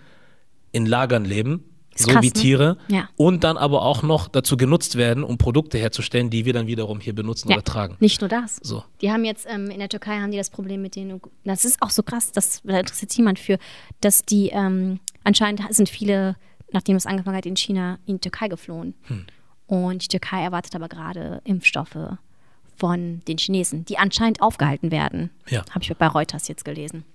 [0.72, 1.64] in Lagern leben,
[1.96, 2.34] so krass, wie ne?
[2.34, 3.08] Tiere, Ja.
[3.16, 7.00] und dann aber auch noch dazu genutzt werden, um Produkte herzustellen, die wir dann wiederum
[7.00, 7.98] hier benutzen ja, oder tragen.
[8.00, 8.58] nicht nur das.
[8.64, 8.84] So.
[9.02, 11.22] Die haben jetzt ähm, in der Türkei haben die das Problem mit den.
[11.44, 13.60] Das ist auch so krass, das da interessiert sich niemand für,
[14.02, 16.36] dass die ähm, anscheinend sind viele,
[16.72, 18.96] nachdem es angefangen hat in China, in die Türkei geflohen.
[19.04, 19.26] Hm.
[19.68, 21.96] Und die Türkei erwartet aber gerade Impfstoffe
[22.84, 25.30] von den Chinesen, die anscheinend aufgehalten werden.
[25.48, 25.64] Ja.
[25.70, 27.06] Habe ich bei Reuters jetzt gelesen.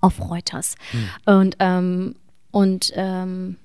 [0.00, 0.76] Auf Reuters.
[0.92, 1.08] Hm.
[1.24, 2.14] Und ähm,
[2.52, 3.56] und ähm,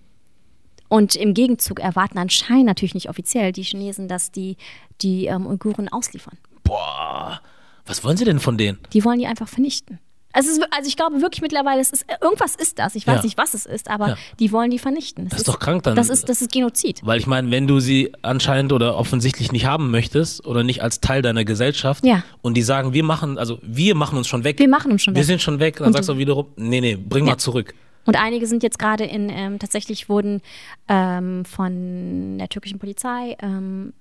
[0.87, 4.57] und im Gegenzug erwarten anscheinend natürlich nicht offiziell die Chinesen, dass die
[5.03, 6.39] die ähm, Uiguren ausliefern.
[6.63, 7.39] Boah,
[7.85, 8.79] was wollen sie denn von denen?
[8.91, 9.99] Die wollen die einfach vernichten.
[10.33, 12.95] Also, ist, also ich glaube wirklich mittlerweile, es ist, irgendwas ist das.
[12.95, 13.23] Ich weiß Ja.
[13.23, 14.17] nicht, was es ist, aber Ja.
[14.39, 15.27] die wollen die vernichten.
[15.29, 15.95] Das ist doch krank dann.
[15.95, 17.01] Das ist, das ist Genozid.
[17.03, 21.01] Weil ich meine, wenn du sie anscheinend oder offensichtlich nicht haben möchtest oder nicht als
[21.01, 22.23] Teil deiner Gesellschaft Ja.
[22.41, 24.59] und die sagen, wir machen, also wir machen uns schon weg.
[24.59, 25.25] Wir machen uns schon Wir weg.
[25.27, 25.77] sind schon weg.
[25.77, 27.73] Dann Und sagst du wiederum, nee, nee, bring mal zurück.
[28.05, 30.41] Und einige sind jetzt gerade in, ähm, tatsächlich wurden
[30.87, 33.93] ähm, von der türkischen Polizei, ähm,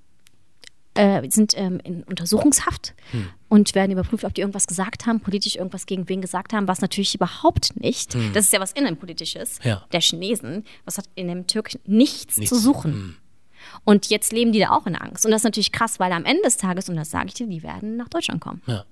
[1.00, 3.28] äh, sind ähm, in Untersuchungshaft Hm.
[3.48, 6.80] und werden überprüft, ob die irgendwas gesagt haben, politisch irgendwas gegen wen gesagt haben, was
[6.80, 8.14] natürlich überhaupt nicht.
[8.34, 9.68] Das ist ja was innenpolitisches Hm.
[9.70, 9.86] Ja.
[9.92, 10.64] der Chinesen.
[10.84, 12.50] Was hat in dem Türkischen nichts, Nichts.
[12.52, 12.58] Hm.
[12.58, 13.16] zu suchen.
[13.84, 15.24] Und jetzt leben die da auch in Angst.
[15.24, 17.46] Und das ist natürlich krass, weil am Ende des Tages, und das sage ich dir,
[17.46, 18.62] die werden nach Deutschland kommen.
[18.66, 18.84] Ja.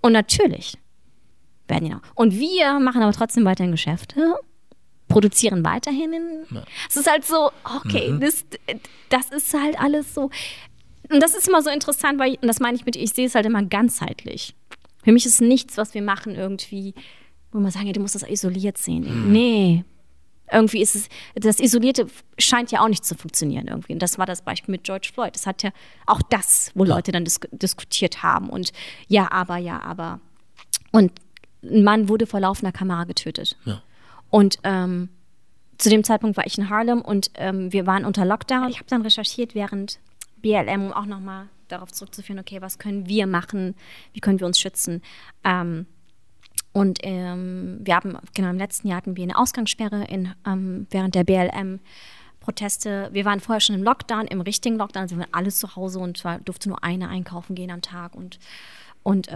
[0.00, 0.78] Und natürlich
[1.66, 2.00] werden die noch.
[2.14, 4.34] Und wir machen aber trotzdem weiterhin Geschäfte,
[5.08, 6.12] produzieren weiterhin.
[6.12, 8.20] In, Es ist halt so, okay, Mhm.
[8.20, 8.44] das,
[9.10, 10.30] das ist halt alles so.
[11.10, 13.26] Und das ist immer so interessant, weil, ich, und das meine ich mit, ich sehe
[13.26, 14.54] es halt immer ganzheitlich.
[15.04, 16.94] Für mich ist nichts, was wir machen, irgendwie,
[17.52, 19.26] wo man sagen, ja, du musst das isoliert sehen.
[19.26, 19.32] Mhm.
[19.32, 19.84] Nee.
[20.50, 22.06] Irgendwie ist es, das Isolierte
[22.38, 23.92] scheint ja auch nicht zu funktionieren irgendwie.
[23.92, 25.34] Und das war das Beispiel mit George Floyd.
[25.34, 25.70] Das hat ja
[26.06, 28.48] auch das, wo Leute dann dis diskutiert haben.
[28.48, 28.72] Und
[29.08, 30.20] ja, aber, ja, aber.
[30.90, 31.12] Und
[31.62, 33.56] ein Mann wurde vor laufender Kamera getötet.
[33.64, 33.82] Ja.
[34.30, 35.10] Und ähm,
[35.76, 38.68] zu dem Zeitpunkt war ich in Harlem und ähm, wir waren unter Lockdown.
[38.68, 40.00] Ich habe dann recherchiert während
[40.42, 43.74] BLM, um auch nochmal darauf zurückzuführen, okay, was können wir machen,
[44.12, 45.02] wie können wir uns schützen.
[45.44, 45.86] Ähm,
[46.72, 51.14] und ähm, wir haben, genau im letzten Jahr hatten wir eine Ausgangssperre in, ähm, während
[51.14, 53.10] der BLM-Proteste.
[53.12, 55.98] Wir waren vorher schon im Lockdown, im richtigen Lockdown, also wir waren alle zu Hause
[55.98, 58.38] und zwar durfte nur eine einkaufen gehen am Tag und,
[59.02, 59.28] und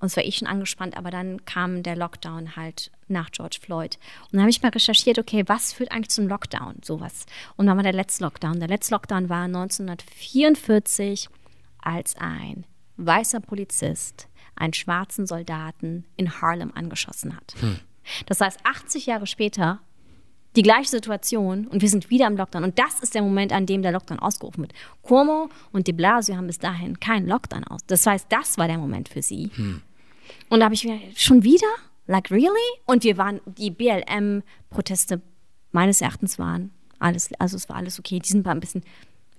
[0.00, 3.98] ähm, uns war eh schon angespannt, aber dann kam der Lockdown halt nach George Floyd.
[4.24, 7.26] Und dann habe ich mal recherchiert, okay, was führt eigentlich zum Lockdown, sowas.
[7.56, 8.60] Und dann war der letzte Lockdown.
[8.60, 11.28] Der letzte Lockdown war 1944,
[11.80, 12.64] als ein
[12.96, 17.54] weißer Polizist einen schwarzen Soldaten in Harlem angeschossen hat.
[18.26, 19.80] Das heißt, 80 Jahre später
[20.56, 22.64] die gleiche Situation und wir sind wieder im Lockdown.
[22.64, 24.72] Und das ist der Moment, an dem der Lockdown ausgerufen wird.
[25.02, 27.82] Cuomo und de Blasio haben bis dahin keinen Lockdown aus.
[27.86, 29.50] Das heißt, das war der Moment für sie.
[30.48, 31.66] Und da habe ich mir schon wieder?
[32.06, 32.48] Like really?
[32.86, 35.20] Und wir waren, die BLM-Proteste
[35.72, 38.18] meines Erachtens waren alles, also es war alles okay.
[38.18, 38.82] Die sind ein bisschen,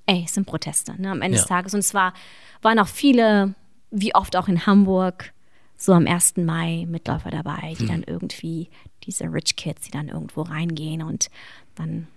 [0.05, 1.41] ey, es sind Proteste, ne, am Ende Ja.
[1.43, 1.73] des Tages.
[1.73, 2.13] Und es war,
[2.61, 3.55] waren auch viele,
[3.91, 5.33] wie oft auch in Hamburg,
[5.77, 6.37] so am 1.
[6.37, 8.69] Mai Mitläufer dabei, die dann irgendwie,
[9.05, 11.29] diese Rich Kids, die dann irgendwo reingehen und
[11.75, 12.07] dann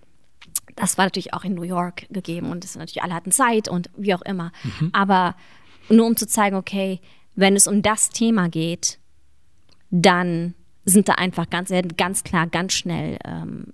[0.76, 3.90] das war natürlich auch in New York gegeben und das natürlich alle hatten Zeit und
[3.96, 4.52] wie auch immer.
[4.92, 5.36] Aber
[5.88, 6.98] nur um zu zeigen, okay,
[7.34, 8.98] wenn es um das Thema geht,
[9.90, 10.54] dann
[10.84, 13.66] sind da einfach ganz, ganz klar, ganz schnell ähm,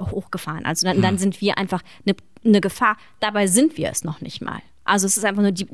[0.00, 0.64] hochgefahren.
[0.64, 1.18] Also dann, dann hm.
[1.18, 2.96] sind wir einfach eine ne Gefahr.
[3.20, 4.60] Dabei sind wir es noch nicht mal.
[4.84, 5.66] Also es ist einfach nur die,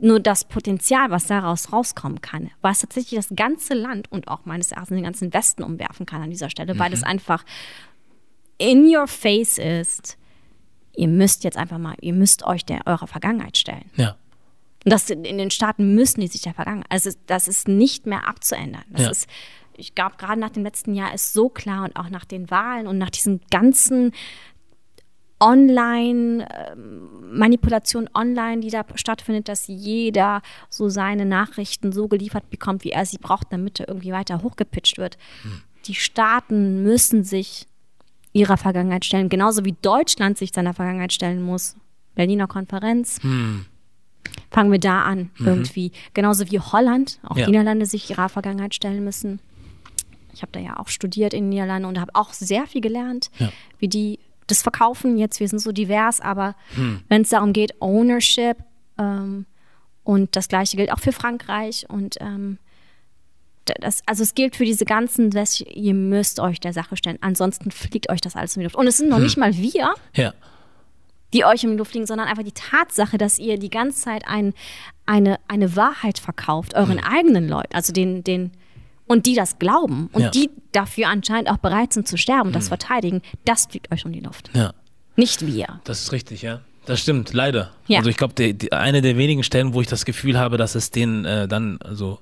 [0.00, 4.72] nur das Potenzial, was daraus rauskommen kann, was tatsächlich das ganze Land und auch meines
[4.72, 6.78] Erachtens den ganzen Westen umwerfen kann an dieser Stelle, mhm.
[6.78, 7.44] weil es einfach
[8.56, 10.16] in your face ist.
[10.96, 13.90] Ihr müsst jetzt einfach mal, ihr müsst euch der eurer Vergangenheit stellen.
[13.96, 14.16] Ja.
[14.84, 16.90] Und das in den Staaten müssen die sich der Vergangenheit.
[16.90, 18.84] Also das ist nicht mehr abzuändern.
[18.90, 19.10] Das ja.
[19.10, 19.28] ist,
[19.76, 22.86] ich glaube, gerade nach dem letzten Jahr ist so klar und auch nach den Wahlen
[22.86, 24.12] und nach diesen ganzen
[25.40, 32.90] Online-Manipulation ähm, online, die da stattfindet, dass jeder so seine Nachrichten so geliefert bekommt, wie
[32.90, 35.16] er sie braucht, damit er irgendwie weiter hochgepitcht wird.
[35.42, 35.62] Hm.
[35.86, 37.66] Die Staaten müssen sich
[38.32, 41.74] ihrer Vergangenheit stellen, genauso wie Deutschland sich seiner Vergangenheit stellen muss.
[42.14, 43.20] Berliner Konferenz.
[43.22, 43.66] Hm.
[44.50, 45.46] Fangen wir da an, mhm.
[45.46, 45.92] irgendwie.
[46.14, 47.46] Genauso wie Holland, auch ja.
[47.46, 49.40] die Niederlande sich ihrer Vergangenheit stellen müssen.
[50.32, 53.30] Ich habe da ja auch studiert in den Niederlanden und habe auch sehr viel gelernt,
[53.38, 53.50] ja.
[53.78, 55.40] wie die das verkaufen jetzt.
[55.40, 57.02] Wir sind so divers, aber hm.
[57.08, 58.56] wenn es darum geht, Ownership
[58.98, 59.46] ähm,
[60.02, 62.58] und das gleiche gilt auch für Frankreich und ähm,
[63.64, 67.18] das, also es gilt für diese ganzen, dass ihr müsst euch der Sache stellen.
[67.20, 68.74] Ansonsten fliegt euch das alles in die Luft.
[68.74, 69.24] Und es sind noch hm.
[69.24, 70.34] nicht mal wir, ja.
[71.32, 74.54] Die euch die Luft fliegen, sondern einfach die Tatsache, dass ihr die ganze Zeit ein,
[75.06, 77.04] eine, eine Wahrheit verkauft, euren hm.
[77.04, 78.52] eigenen Leuten, also den, den,
[79.06, 80.30] und die das glauben und ja.
[80.30, 82.68] die dafür anscheinend auch bereit sind zu sterben und das hm.
[82.68, 84.50] verteidigen, das fliegt euch um die Luft.
[84.54, 84.72] Ja.
[85.16, 85.80] Nicht wir.
[85.84, 86.60] Das ist richtig, ja.
[86.86, 87.72] Das stimmt, leider.
[87.86, 87.98] Ja.
[87.98, 88.34] Also ich glaube,
[88.70, 92.20] eine der wenigen Stellen, wo ich das Gefühl habe, dass es den äh, dann, also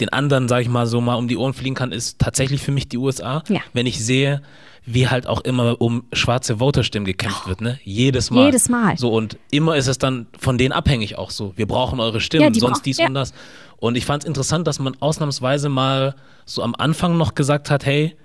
[0.00, 2.72] den anderen, sage ich mal, so mal um die Ohren fliegen kann, ist tatsächlich für
[2.72, 3.42] mich die USA.
[3.48, 3.60] Ja.
[3.72, 4.42] Wenn ich sehe,
[4.84, 7.78] wie halt auch immer um schwarze Voterstimmen gekämpft wird, ne?
[7.84, 8.46] Jedes Mal.
[8.46, 8.98] Jedes Mal.
[8.98, 11.52] So und immer ist es dann von denen abhängig auch so.
[11.56, 13.06] Wir brauchen eure Stimmen, ja, sonst dies ja.
[13.06, 13.32] und das.
[13.76, 16.14] Und ich fand es interessant, dass man ausnahmsweise mal
[16.46, 18.16] so am Anfang noch gesagt hat, hey,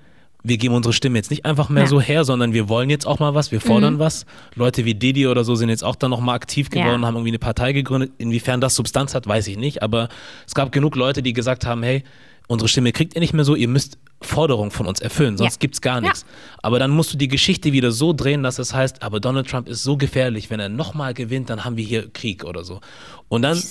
[0.48, 1.89] wir geben unsere Stimme jetzt nicht einfach mehr ja.
[1.89, 4.00] so her, sondern wir wollen jetzt auch mal was, wir fordern mhm.
[4.00, 4.26] was.
[4.56, 7.08] Leute wie Didi oder so sind jetzt auch dann nochmal aktiv geworden, ja.
[7.08, 8.12] haben irgendwie eine Partei gegründet.
[8.18, 10.10] Inwiefern das Substanz hat, weiß ich nicht, aber
[10.45, 12.04] es gab genug Leute, die gesagt haben, hey,
[12.48, 15.59] unsere Stimme kriegt ihr nicht mehr so, ihr müsst Forderungen von uns erfüllen, sonst ja.
[15.59, 16.22] gibt's gar nichts.
[16.22, 16.59] Ja.
[16.63, 19.70] Aber dann musst du die Geschichte wieder so drehen, dass es heißt, aber Donald Trump
[19.70, 22.82] ist so gefährlich, wenn er nochmal gewinnt, dann haben wir hier Krieg oder so.
[23.30, 23.61] Und dann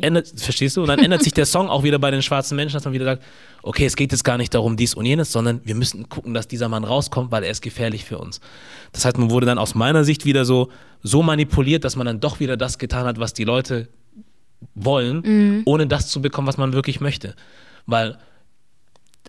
[0.00, 0.82] ändert, verstehst du?
[0.82, 3.04] Und dann ändert sich der Song auch wieder bei den schwarzen Menschen, dass man wieder
[3.04, 3.22] sagt,
[3.62, 6.48] okay, es geht jetzt gar nicht darum dies und jenes, sondern wir müssen gucken, dass
[6.48, 8.40] dieser Mann rauskommt, weil er ist gefährlich für uns.
[8.92, 10.70] Das heißt, man wurde dann aus meiner Sicht wieder so,
[11.02, 13.88] so manipuliert, dass man dann doch wieder das getan hat, was die Leute
[14.74, 15.62] wollen, mhm.
[15.64, 17.36] ohne das zu bekommen, was man wirklich möchte.
[17.86, 18.18] Weil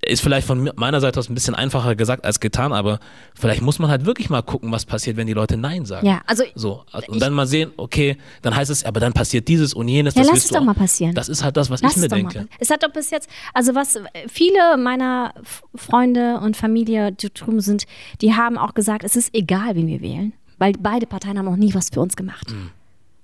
[0.05, 2.99] ist vielleicht von meiner Seite aus ein bisschen einfacher gesagt als getan, aber
[3.35, 6.05] vielleicht muss man halt wirklich mal gucken, was passiert, wenn die Leute Nein sagen.
[6.05, 9.73] Ja, also so und dann mal sehen, okay, dann heißt es, aber dann passiert dieses
[9.73, 10.15] und jenes.
[10.15, 11.15] Ja, lass es doch mal passieren.
[11.15, 12.39] Das ist halt das, was lass ich mir denke.
[12.39, 12.47] Mal.
[12.59, 15.33] Es hat doch bis jetzt, also was viele meiner
[15.75, 17.85] Freunde und Familie, die drüben sind,
[18.21, 21.57] die haben auch gesagt, es ist egal, wen wir wählen, weil beide Parteien haben noch
[21.57, 22.51] nie was für uns gemacht.
[22.51, 22.71] Mhm.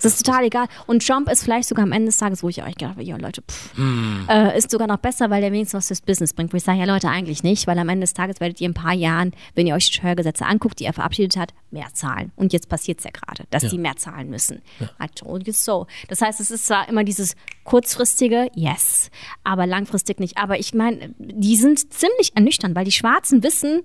[0.03, 0.67] Das ist total egal.
[0.85, 3.17] Und Trump ist vielleicht sogar am Ende des Tages, wo ich euch gedacht habe, ja
[3.17, 4.29] Leute, pff, mm.
[4.29, 6.53] äh, ist sogar noch besser, weil der wenigstens was fürs Business bringt.
[6.53, 8.71] Wo ich sage, ja Leute, eigentlich nicht, weil am Ende des Tages werdet ihr in
[8.71, 12.31] ein paar Jahren, wenn ihr euch die Steuergesetze anguckt, die er verabschiedet hat, mehr zahlen.
[12.35, 13.69] Und jetzt passiert es ja gerade, dass ja.
[13.69, 14.61] die mehr zahlen müssen.
[14.79, 14.89] Ja.
[15.03, 15.87] I told you so.
[16.09, 19.09] Das heißt, es ist zwar immer dieses kurzfristige, yes,
[19.43, 20.37] aber langfristig nicht.
[20.37, 23.83] Aber ich meine, die sind ziemlich ernüchternd, weil die Schwarzen wissen,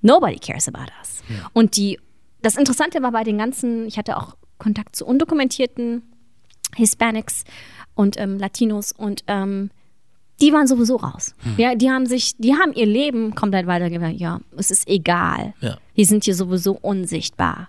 [0.00, 1.22] nobody cares about us.
[1.28, 1.50] Ja.
[1.52, 1.98] Und die
[2.40, 6.02] das Interessante war bei den ganzen, ich hatte auch Kontakt zu undokumentierten
[6.76, 7.44] Hispanics
[7.94, 9.70] und ähm, Latinos und ähm,
[10.40, 11.34] die waren sowieso raus.
[11.38, 11.54] Hm.
[11.56, 14.16] Ja, die haben sich, die haben ihr Leben komplett weitergegeben.
[14.16, 15.54] Ja, es ist egal.
[15.60, 15.78] Ja.
[15.96, 17.68] Die sind hier sowieso unsichtbar.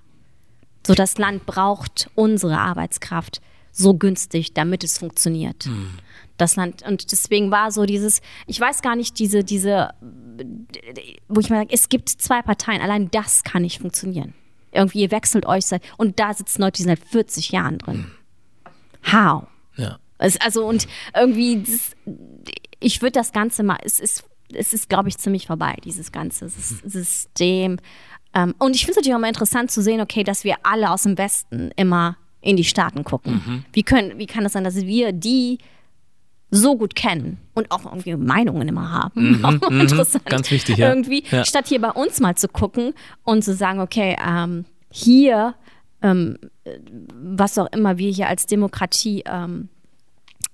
[0.86, 5.66] So, das Land braucht unsere Arbeitskraft so günstig, damit es funktioniert.
[5.66, 5.90] Hm.
[6.38, 9.90] Das Land, und deswegen war so dieses, ich weiß gar nicht, diese, diese,
[11.28, 14.34] wo ich mir sage, es gibt zwei Parteien, allein das kann nicht funktionieren.
[14.72, 18.12] Irgendwie, ihr wechselt euch seit, und da sitzen Leute, die sind seit 40 Jahren drin.
[19.12, 19.48] How?
[19.76, 20.00] Ja.
[20.18, 21.96] Also, und irgendwie, das,
[22.80, 26.50] ich würde das Ganze mal, es ist, es ist, glaube ich, ziemlich vorbei, dieses ganze
[26.50, 27.78] System.
[28.34, 30.92] Ähm, und ich finde es natürlich auch mal interessant zu sehen, okay, dass wir alle
[30.92, 33.42] aus dem Westen immer in die Staaten gucken.
[33.46, 33.66] Mhm.
[33.74, 35.60] Wie, können, wie kann es sein, dass wir die
[36.52, 39.38] so gut kennen und auch irgendwie Meinungen immer haben.
[39.38, 39.82] Mhm, auch mhm.
[39.82, 40.26] interessant.
[40.26, 40.90] Ganz wichtig, ja.
[40.90, 41.46] Irgendwie, ja.
[41.46, 42.94] statt hier bei uns mal zu gucken
[43.24, 45.56] und zu sagen, okay, ähm, hier,
[46.02, 46.38] ähm,
[47.14, 49.70] was auch immer wir hier als Demokratie ähm,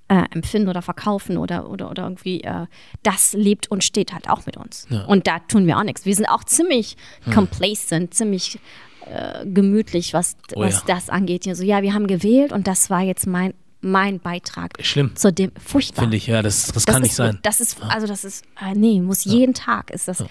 [0.08, 2.68] äh, empfinden oder verkaufen oder, oder, oder irgendwie, äh,
[3.04, 4.88] das lebt und steht halt auch mit uns.
[4.90, 5.06] Ja.
[5.06, 6.06] Und da tun wir auch nichts.
[6.06, 7.34] Wir sind auch ziemlich hm.
[7.34, 8.60] complacent, ziemlich
[9.06, 11.44] äh, gemütlich, was, oh, was das angeht.
[11.44, 13.54] So, ja, wir haben gewählt und das war jetzt mein,
[13.86, 15.16] mein Beitrag Schlimm.
[15.16, 16.04] zur dem furchtbar.
[16.04, 17.40] Finde ich, ja, das, das, Das kann ist, nicht sein.
[17.44, 20.24] Das ist, also das ist, äh, nee, muss jeden Tag ist das.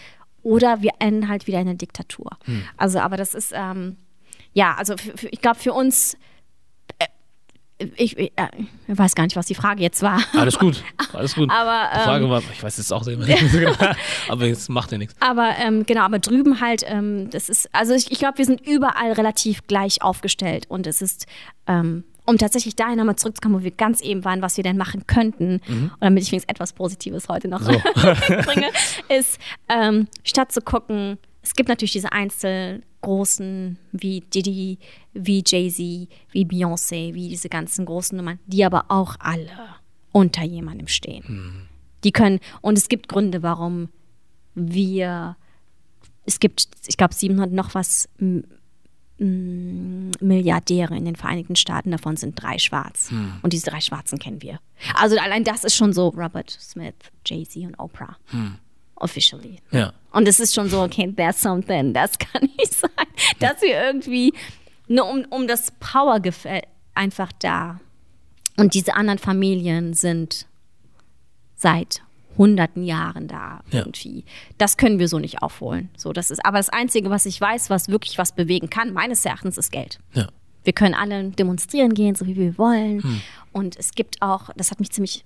[0.42, 2.32] Oder wir enden halt wieder in eine Diktatur.
[2.44, 2.64] Hm.
[2.76, 3.96] Also, aber das ist, ähm,
[4.52, 6.16] ja, also für, für, ich glaube für uns,
[6.98, 7.06] äh,
[7.96, 8.30] ich, äh,
[8.88, 10.20] ich weiß gar nicht, was die Frage jetzt war.
[10.34, 10.82] Alles gut,
[11.12, 11.48] alles gut.
[11.48, 13.72] Aber, Die Frage ähm, war, ich weiß jetzt auch selber nicht so genau,
[14.28, 15.14] aber jetzt macht ja nichts.
[15.20, 18.66] Aber ähm, genau, aber drüben halt, ähm, das ist, also ich, ich glaube, wir sind
[18.66, 21.26] überall relativ gleich aufgestellt und es ist,
[21.68, 25.06] ähm, um tatsächlich dahin nochmal zurückzukommen, wo wir ganz eben waren, was wir denn machen
[25.06, 27.64] könnten, und damit ich wenigstens etwas Positives heute noch Mhm.
[27.64, 27.72] So.
[28.44, 28.70] bringe,
[29.08, 34.78] ist, ähm, statt zu gucken, es gibt natürlich diese einzelnen großen wie Diddy,
[35.12, 39.50] wie Jay-Z, wie Beyoncé, wie diese ganzen großen Nummern, die aber auch alle
[40.10, 41.68] unter jemandem stehen.
[42.02, 43.90] Die können, und es gibt Gründe, warum
[44.54, 45.36] wir,
[46.24, 48.08] es gibt, ich glaube, 700 noch was
[49.18, 53.10] Milliardäre in den Vereinigten Staaten, davon sind drei schwarz.
[53.42, 54.58] Und diese drei Schwarzen kennen wir.
[54.94, 56.94] Also allein das ist schon so Robert Smith,
[57.24, 58.16] Jay-Z und Oprah.
[58.96, 59.58] Officially.
[59.70, 59.92] Ja.
[60.12, 61.92] Und es ist schon so, okay, that's something.
[61.92, 62.90] Das kann nicht sein,
[63.38, 64.32] dass wir irgendwie
[64.88, 66.62] nur um, um das Powergefühl
[66.94, 67.80] einfach da.
[68.56, 70.46] Und diese anderen Familien sind
[71.56, 72.02] seit
[72.36, 73.80] hunderten Jahren da Ja.
[73.80, 74.24] irgendwie.
[74.58, 75.88] Das können wir so nicht aufholen.
[75.96, 79.24] So, das ist, aber das Einzige, was ich weiß, was wirklich was bewegen kann, meines
[79.24, 79.98] Erachtens, ist Geld.
[80.12, 80.28] Ja.
[80.64, 83.22] Wir können alle demonstrieren gehen, so wie wir wollen.
[83.52, 85.24] Und es gibt auch, das hat mich ziemlich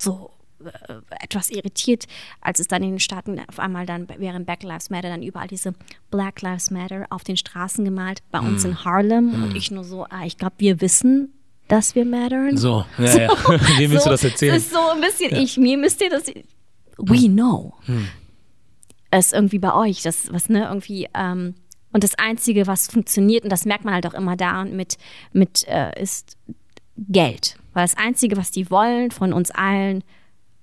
[0.00, 0.30] so
[0.64, 2.06] äh, etwas irritiert,
[2.40, 5.46] als es dann in den Staaten auf einmal dann während Black Lives Matter dann überall
[5.46, 5.74] diese
[6.10, 9.44] Black Lives Matter auf den Straßen gemalt, bei uns in Harlem.
[9.44, 11.32] Und ich nur so, ah, ich glaube, wir wissen,
[11.68, 12.56] dass wir mattern.
[12.56, 13.28] So, ja, ja.
[13.78, 14.54] Wem willst du das erzählen?
[14.54, 16.24] Es ist so ein bisschen, ich, mir müsst ihr das,
[16.98, 17.74] we know.
[19.10, 21.54] Es ist irgendwie bei euch, das, was, ne, irgendwie, ähm,
[21.92, 24.98] und das Einzige, was funktioniert, und das merkt man halt auch immer da mit,
[25.32, 26.36] mit äh, ist
[26.96, 27.56] Geld.
[27.72, 30.02] Weil das Einzige, was die wollen von uns allen,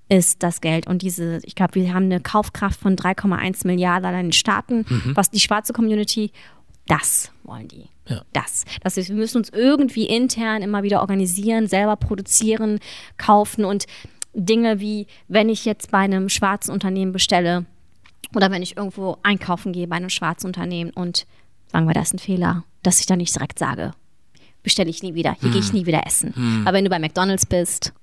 [0.09, 0.87] ist das Geld.
[0.87, 4.85] Und diese, ich glaube, wir haben eine Kaufkraft von 3,1 Milliarden in den Staaten,
[5.15, 6.31] was die schwarze Community,
[6.91, 7.87] das wollen die.
[8.07, 8.21] Ja.
[8.33, 8.65] Das.
[8.81, 12.79] das ist, wir müssen uns irgendwie intern immer wieder organisieren, selber produzieren,
[13.17, 13.85] kaufen und
[14.33, 17.65] Dinge wie, wenn ich jetzt bei einem schwarzen Unternehmen bestelle
[18.35, 21.25] oder wenn ich irgendwo einkaufen gehe bei einem schwarzen Unternehmen und
[21.71, 23.91] sagen wir, da ist ein Fehler, dass ich dann nicht direkt sage,
[24.63, 26.33] bestelle ich nie wieder, hier gehe ich nie wieder essen.
[26.65, 27.93] Aber wenn du bei McDonalds bist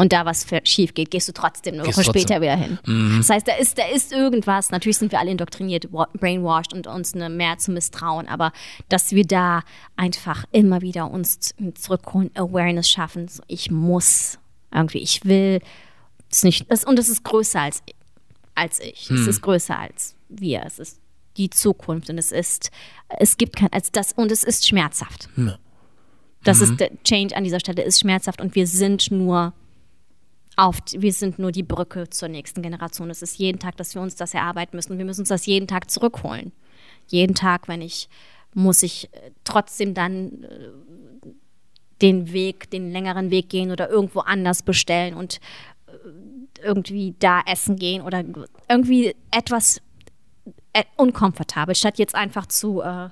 [0.00, 2.78] und da was schief geht, gehst du trotzdem eine Woche später wieder hin.
[3.18, 6.86] Das heißt, da ist, da ist irgendwas, natürlich sind wir alle indoktriniert, wa- brainwashed und
[6.86, 8.52] uns eine mehr zu misstrauen, aber
[8.88, 9.62] dass wir da
[9.96, 14.38] einfach immer wieder uns zurückholen, Awareness schaffen, so, ich muss
[14.72, 15.60] irgendwie, ich will,
[16.30, 17.82] das nicht, das, und es ist größer als,
[18.54, 20.98] als ich, es ist größer als wir, es ist
[21.36, 22.70] die Zukunft und es ist,
[23.18, 25.28] es gibt kein, als das, und es ist schmerzhaft.
[25.36, 25.58] Ja.
[26.42, 29.52] Das ist der Change an dieser Stelle ist schmerzhaft und wir sind nur
[30.60, 33.10] auf, wir sind nur die Brücke zur nächsten Generation.
[33.10, 34.98] Es ist jeden Tag, dass wir uns das erarbeiten müssen.
[34.98, 36.52] Wir müssen uns das jeden Tag zurückholen.
[37.06, 38.08] Jeden Tag, wenn ich,
[38.54, 40.70] muss ich äh, trotzdem dann äh,
[42.02, 45.40] den Weg, den längeren Weg gehen oder irgendwo anders bestellen und
[45.86, 48.24] äh, irgendwie da essen gehen oder
[48.68, 49.80] irgendwie etwas
[50.96, 53.08] unkomfortabel, statt jetzt einfach zu, äh,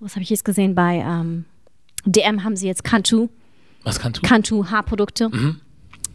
[0.00, 1.44] was habe ich jetzt gesehen bei ähm,
[2.04, 3.28] DM haben sie jetzt Cantu,
[3.84, 4.26] Was kannst du?
[4.26, 5.28] Cantu Haarprodukte.
[5.28, 5.60] Mhm.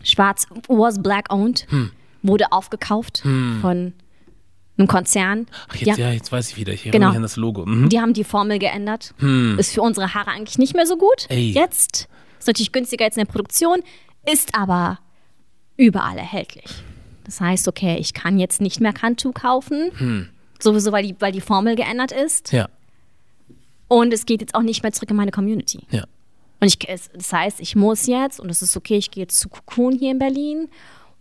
[0.05, 1.91] Schwarz, was black owned, Hm.
[2.21, 3.93] wurde aufgekauft von
[4.77, 5.47] einem Konzern.
[5.69, 6.11] Ach, jetzt, ja, ja.
[6.13, 6.73] jetzt weiß ich wieder.
[6.73, 7.09] Ich erinnere Genau.
[7.11, 7.65] mich an das Logo.
[7.65, 7.89] Mhm.
[7.89, 9.13] Die haben die Formel geändert.
[9.57, 11.25] Ist für unsere Haare eigentlich nicht mehr so gut.
[11.29, 11.51] Ey.
[11.51, 12.07] Jetzt
[12.39, 13.79] ist natürlich günstiger jetzt in der Produktion,
[14.31, 14.99] ist aber
[15.77, 16.65] überall erhältlich.
[17.23, 20.29] Das heißt, okay, ich kann jetzt nicht mehr Cantu kaufen.
[20.59, 22.51] Sowieso, weil die, weil die Formel geändert ist.
[22.51, 22.67] Ja,
[23.87, 25.85] Und es geht jetzt auch nicht mehr zurück in meine Community.
[25.91, 26.03] ja.
[26.59, 29.39] Und ich, es- das heißt, ich muss jetzt, und es ist okay, ich gehe jetzt
[29.39, 30.69] zu Cocoon hier in Berlin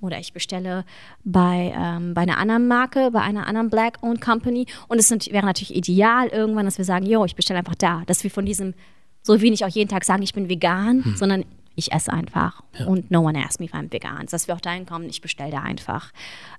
[0.00, 0.84] oder ich bestelle
[1.24, 4.66] bei, ähm, bei einer anderen Marke, bei einer anderen Black-Owned Company.
[4.88, 8.02] Und es wäre natürlich ideal irgendwann, dass wir sagen, jo, ich bestelle einfach da.
[8.06, 8.74] Dass wir von diesem,
[9.22, 12.62] so wie nicht auch jeden Tag sagen, ich bin vegan, sondern ich esse einfach.
[12.86, 14.26] Und no one asks me if I'm vegan.
[14.30, 16.12] Dass wir auch dahin kommen, ich bestelle da einfach.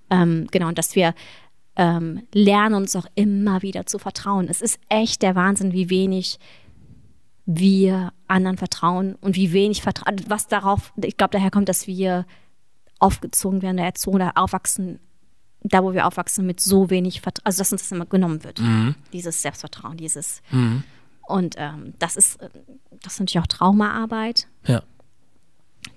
[0.10, 1.14] Ähm, genau, und dass wir
[1.78, 4.48] ähm, lernen, uns auch immer wieder zu vertrauen.
[4.50, 6.40] Es ist echt der Wahnsinn, wie wenig
[7.46, 12.26] wir anderen vertrauen und wie wenig Vertrauen, was darauf, ich glaube, daher kommt, dass wir
[13.00, 15.00] aufgezogen werden, oder erzogen oder aufwachsen,
[15.62, 18.62] da wo wir aufwachsen, mit so wenig Vertrauen, also dass uns das immer genommen wird,
[19.14, 20.42] dieses Selbstvertrauen, dieses
[21.28, 22.50] und ähm, das ist, äh,
[23.02, 24.84] das ist natürlich auch Traumaarbeit, Ja.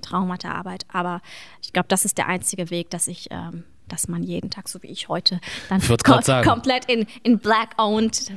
[0.02, 1.20] Traumaarbeit, aber
[1.62, 4.82] ich glaube, das ist der einzige Weg, dass ich, ähm, dass man jeden Tag, so
[4.82, 6.48] wie ich heute, dann grad sagen.
[6.48, 8.32] komplett in, in Black-Owned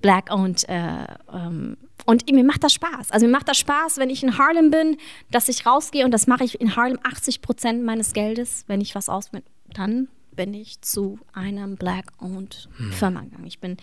[0.00, 0.68] Black-owned.
[0.68, 1.76] Äh, ähm,
[2.06, 3.10] und mir macht das Spaß.
[3.10, 4.96] Also mir macht das Spaß, wenn ich in Harlem bin,
[5.30, 8.94] dass ich rausgehe und das mache ich in Harlem 80 Prozent meines Geldes, wenn ich
[8.94, 9.30] was aus
[9.74, 12.92] dann bin ich zu einem Black-owned hm.
[12.92, 13.46] Firma gegangen.
[13.46, 13.76] Ich bin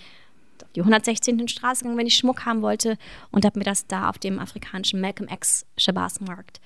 [0.63, 1.47] auf die 116.
[1.47, 2.97] Straße gegangen, wenn ich Schmuck haben wollte
[3.31, 6.61] und habe mir das da auf dem afrikanischen Malcolm X Shabazz Markt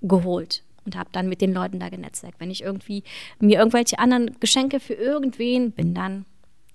[0.00, 2.40] geholt und habe dann mit den Leuten da genetzwerkt.
[2.40, 3.02] Wenn ich irgendwie
[3.40, 6.24] mir irgendwelche anderen Geschenke für irgendwen bin, dann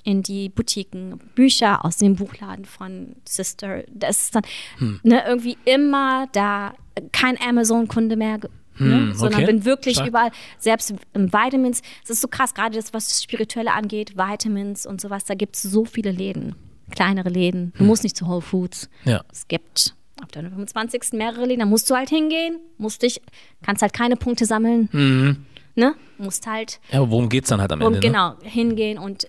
[0.04, 3.84] in die Boutiquen, Bücher aus dem Buchladen von Sister.
[3.91, 4.43] Das ist dann
[4.78, 4.99] hm.
[5.04, 6.74] ne, irgendwie immer da,
[7.12, 10.10] kein Amazon-Kunde mehr, ne, hm, sondern bin wirklich Stark.
[10.10, 11.82] überall, selbst im Vitamins.
[12.04, 15.56] Es ist so krass, gerade das, was das Spirituelle angeht, Vitamins und sowas, da gibt
[15.56, 16.56] es so viele Läden,
[16.91, 17.74] kleinere Läden.
[17.74, 17.88] Du hm.
[17.88, 18.89] musst nicht zu Whole Foods.
[19.06, 19.22] Ja.
[19.32, 21.14] Es gibt auf der 25.
[21.14, 23.22] mehrere Läden, da musst du halt hingehen, musst dich,
[23.64, 24.89] kannst halt keine Punkte sammeln.
[24.91, 25.45] Mhm.
[25.76, 25.95] Ne?
[26.18, 26.80] Musst halt.
[26.91, 27.97] Ja, aber worum geht es dann halt am Ende?
[27.97, 28.38] Um, genau, ne?
[28.43, 29.28] hingehen und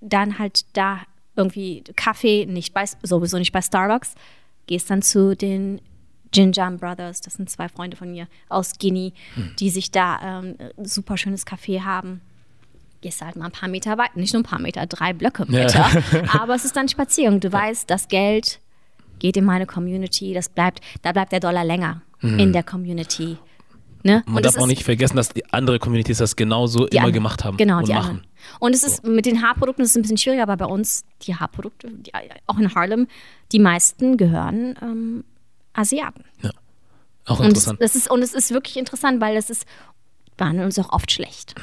[0.00, 1.00] dann halt da
[1.36, 4.14] irgendwie Kaffee, nicht bei, sowieso nicht bei Starbucks,
[4.66, 5.80] gehst dann zu den
[6.32, 9.54] Jinjam Brothers, das sind zwei Freunde von mir aus Guinea, hm.
[9.58, 12.20] die sich da ähm, super schönes Kaffee haben.
[13.00, 15.90] Gehst halt mal ein paar Meter weit, nicht nur ein paar Meter, drei Blöcke weiter.
[16.12, 16.34] Ja.
[16.40, 17.40] Aber es ist dann Spaziergang.
[17.40, 18.60] Du weißt, das Geld
[19.18, 22.38] geht in meine Community, das bleibt, da bleibt der Dollar länger hm.
[22.38, 23.38] in der Community.
[24.02, 24.22] Ne?
[24.26, 27.44] Man und darf auch nicht vergessen, dass die andere Communities das genauso immer anderen, gemacht
[27.44, 28.08] haben genau, und die machen.
[28.08, 28.26] Anderen.
[28.58, 29.10] Und es ist so.
[29.10, 32.12] mit den Haarprodukten ist es ein bisschen schwieriger, aber bei uns die Haarprodukte, die,
[32.46, 33.08] auch in Harlem,
[33.52, 35.24] die meisten gehören ähm,
[35.74, 36.24] Asiaten.
[36.42, 36.50] Ja.
[37.26, 37.78] Auch interessant.
[37.78, 39.66] Und es, ist, und es ist wirklich interessant, weil es ist,
[40.36, 41.54] behandeln uns auch oft schlecht.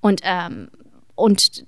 [0.00, 0.68] Und, ähm,
[1.14, 1.64] und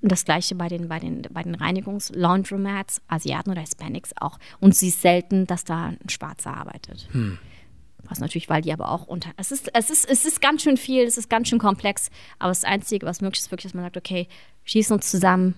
[0.00, 4.38] das gleiche bei den, bei den, bei den Reinigungs-Laundromats, Asiaten oder Hispanics auch.
[4.58, 7.08] Und sie ist selten, dass da ein Schwarzer arbeitet.
[7.12, 7.38] Hm.
[8.10, 9.30] Was natürlich, weil die aber auch unter.
[9.36, 12.50] Es ist, es, ist, es ist ganz schön viel, es ist ganz schön komplex, aber
[12.50, 14.26] das Einzige, was möglich ist, wirklich, dass man sagt, okay,
[14.64, 15.54] schießen uns zusammen,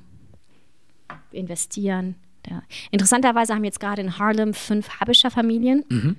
[1.31, 2.17] investieren.
[2.47, 2.63] Ja.
[2.91, 6.17] Interessanterweise haben jetzt gerade in Harlem fünf Habischer Familien mhm.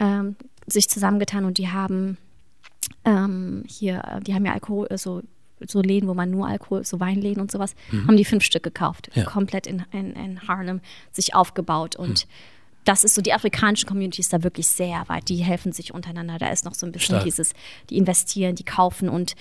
[0.00, 0.36] ähm,
[0.66, 2.18] sich zusammengetan und die haben
[3.04, 5.22] ähm, hier, die haben ja Alkohol, so,
[5.64, 8.08] so Läden, wo man nur Alkohol, so Weinläden und sowas, mhm.
[8.08, 9.22] haben die fünf Stück gekauft, ja.
[9.22, 10.80] komplett in, in, in Harlem
[11.12, 12.32] sich aufgebaut und mhm
[12.84, 15.28] das ist so, die afrikanischen Communities da wirklich sehr weit.
[15.28, 16.38] Die helfen sich untereinander.
[16.38, 17.24] Da ist noch so ein bisschen Stark.
[17.24, 17.52] dieses,
[17.90, 19.34] die investieren, die kaufen und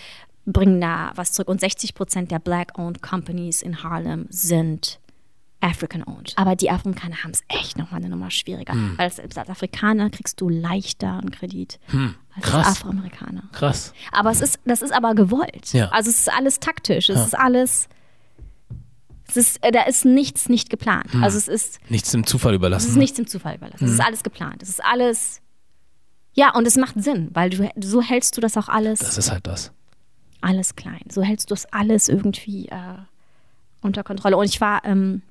[0.45, 1.47] bringen da was zurück.
[1.47, 4.99] Und 60 Prozent der Black-owned Companies in Harlem sind
[5.61, 6.33] African-owned.
[6.35, 8.73] Aber die Afrikaner haben es echt nochmal eine Nummer schwieriger.
[8.73, 8.97] Hm.
[8.97, 12.15] Weil als, Afrikaner kriegst du leichter einen Kredit hm.
[12.35, 12.67] als Krass.
[12.67, 13.43] Afroamerikaner.
[13.51, 13.93] Krass.
[14.11, 15.73] Aber es ist, das ist aber gewollt.
[15.73, 15.89] Ja.
[15.89, 17.09] Also es ist alles taktisch.
[17.09, 17.25] Es ja.
[17.25, 17.89] ist alles
[19.32, 21.11] es ist, äh, da ist nichts nicht geplant.
[21.13, 21.23] Hm.
[21.23, 22.86] Also es ist nichts dem Zufall überlassen.
[22.86, 23.79] Es ist nichts dem Zufall überlassen.
[23.79, 23.88] Hm.
[23.88, 24.05] Es ist hm.
[24.05, 24.63] alles geplant.
[24.63, 25.41] Es ist alles
[26.34, 28.99] ja und es macht Sinn, weil du so hältst du das auch alles.
[28.99, 29.71] Das ist halt das.
[30.41, 31.01] Alles klein.
[31.09, 32.97] So hältst du das alles irgendwie äh,
[33.82, 34.38] unter Kontrolle.
[34.38, 35.21] Und ich war ähm,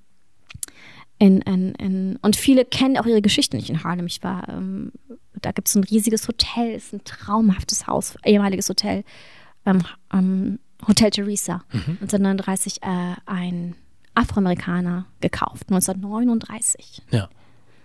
[1.20, 4.06] in, in, in, und viele kennen auch ihre Geschichte nicht in Harlem.
[4.06, 4.90] Ich war, ähm,
[5.34, 9.04] da gibt es ein riesiges Hotel, ist ein traumhaftes Haus, ehemaliges Hotel,
[9.66, 9.82] ähm,
[10.12, 11.98] ähm, Hotel Theresa, mhm.
[12.00, 13.74] 1939 äh, ein
[14.14, 17.02] Afroamerikaner gekauft, 1939.
[17.10, 17.28] Ja.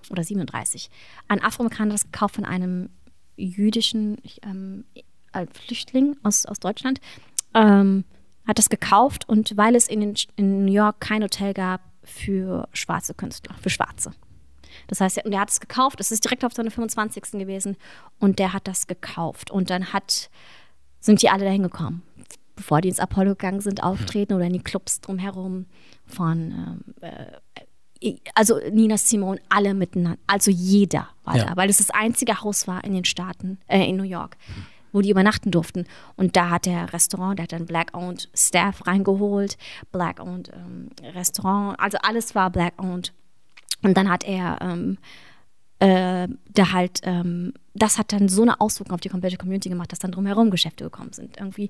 [0.10, 0.90] Oder 37.
[1.28, 2.90] Ein Afroamerikaner das gekauft von einem
[3.38, 4.86] jüdischen ähm,
[5.34, 7.00] äh, Flüchtling aus, aus Deutschland.
[7.54, 8.06] Ähm,
[8.48, 12.68] hat das gekauft und weil es in, den, in New York kein Hotel gab für
[12.74, 14.12] schwarze Künstler, für Schwarze.
[14.88, 17.40] Das heißt, er hat es gekauft, es ist direkt auf seine 25.
[17.40, 17.76] gewesen
[18.20, 19.50] und der hat das gekauft.
[19.50, 20.30] Und dann hat,
[21.00, 22.04] sind die alle dahin gekommen
[22.56, 25.66] bevor die ins Apollo gegangen sind, auftreten oder in die Clubs drumherum
[26.06, 27.38] von ähm, äh,
[28.34, 31.46] also Nina Simone, alle miteinander, also jeder war ja.
[31.46, 34.38] da, weil es das einzige Haus war in den Staaten, äh, in New York,
[34.92, 35.86] wo die übernachten durften.
[36.16, 39.58] Und da hat der Restaurant, der hat dann Black-owned Staff reingeholt,
[39.92, 43.14] Black-owned ähm, Restaurant, also alles war Black-owned.
[43.82, 44.98] Und dann hat er ähm,
[45.86, 49.92] äh, da halt, ähm, das hat dann so eine Auswirkung auf die komplette Community gemacht,
[49.92, 51.70] dass dann drumherum Geschäfte gekommen sind, irgendwie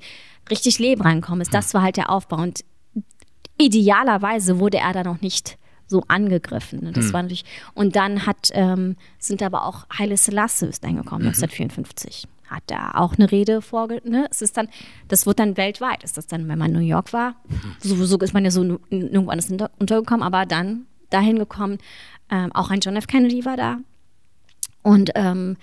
[0.50, 1.54] richtig Leben reingekommen ist.
[1.54, 2.38] Das war halt der Aufbau.
[2.38, 2.64] Und
[3.58, 5.58] idealerweise wurde er da noch nicht
[5.88, 6.80] so angegriffen.
[6.82, 6.92] Ne?
[6.94, 7.14] Das mhm.
[7.14, 11.34] war natürlich, und dann hat, ähm, sind aber auch Haile Selassie ist eingekommen, mhm.
[11.34, 12.28] 1954.
[12.48, 14.02] Hat da auch eine Rede vorge...
[14.06, 14.28] Ne?
[14.32, 14.70] Es ist dann,
[15.10, 16.04] das wird dann weltweit.
[16.04, 17.76] Ist das dann, wenn man in New York war, mhm.
[17.80, 21.80] sowieso ist man ja so nirgendwo anders untergekommen, aber dann dahin gekommen.
[22.30, 23.08] Ähm, auch ein John F.
[23.08, 23.80] Kennedy war da.
[24.86, 25.58] Und ähm,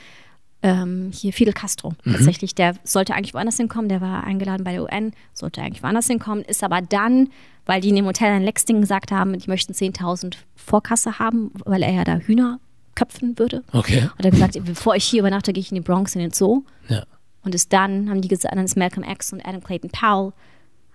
[0.64, 2.14] ähm, hier Fidel Castro mhm.
[2.14, 6.08] tatsächlich, der sollte eigentlich woanders hinkommen, der war eingeladen bei der UN, sollte eigentlich woanders
[6.08, 7.28] hinkommen, ist aber dann,
[7.64, 11.84] weil die in dem Hotel in Lexington gesagt haben, die möchten 10.000 Vorkasse haben, weil
[11.84, 12.58] er ja da Hühner
[12.96, 13.62] köpfen würde.
[13.72, 14.02] Okay.
[14.02, 16.64] Hat er gesagt, bevor ich hier übernachte, gehe ich in die Bronx in den Zoo.
[16.88, 17.04] Ja.
[17.44, 20.32] Und ist dann, haben die gesagt, dann ist Malcolm X und Adam Clayton Powell,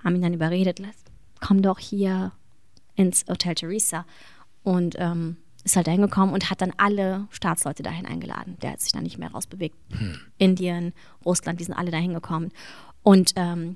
[0.03, 0.81] haben ihn dann überredet,
[1.39, 2.33] komm doch hier,
[2.95, 4.05] ins Hotel Theresa
[4.63, 5.37] und ähm,
[5.67, 8.57] ist halt dahin gekommen und hat dann alle Staatsleute dahin eingeladen.
[8.61, 9.75] Der hat sich dann nicht mehr rausbewegt.
[9.91, 10.19] Hm.
[10.37, 10.93] Indien,
[11.25, 12.51] Russland, die sind alle dahin gekommen.
[13.03, 13.75] Und, ähm,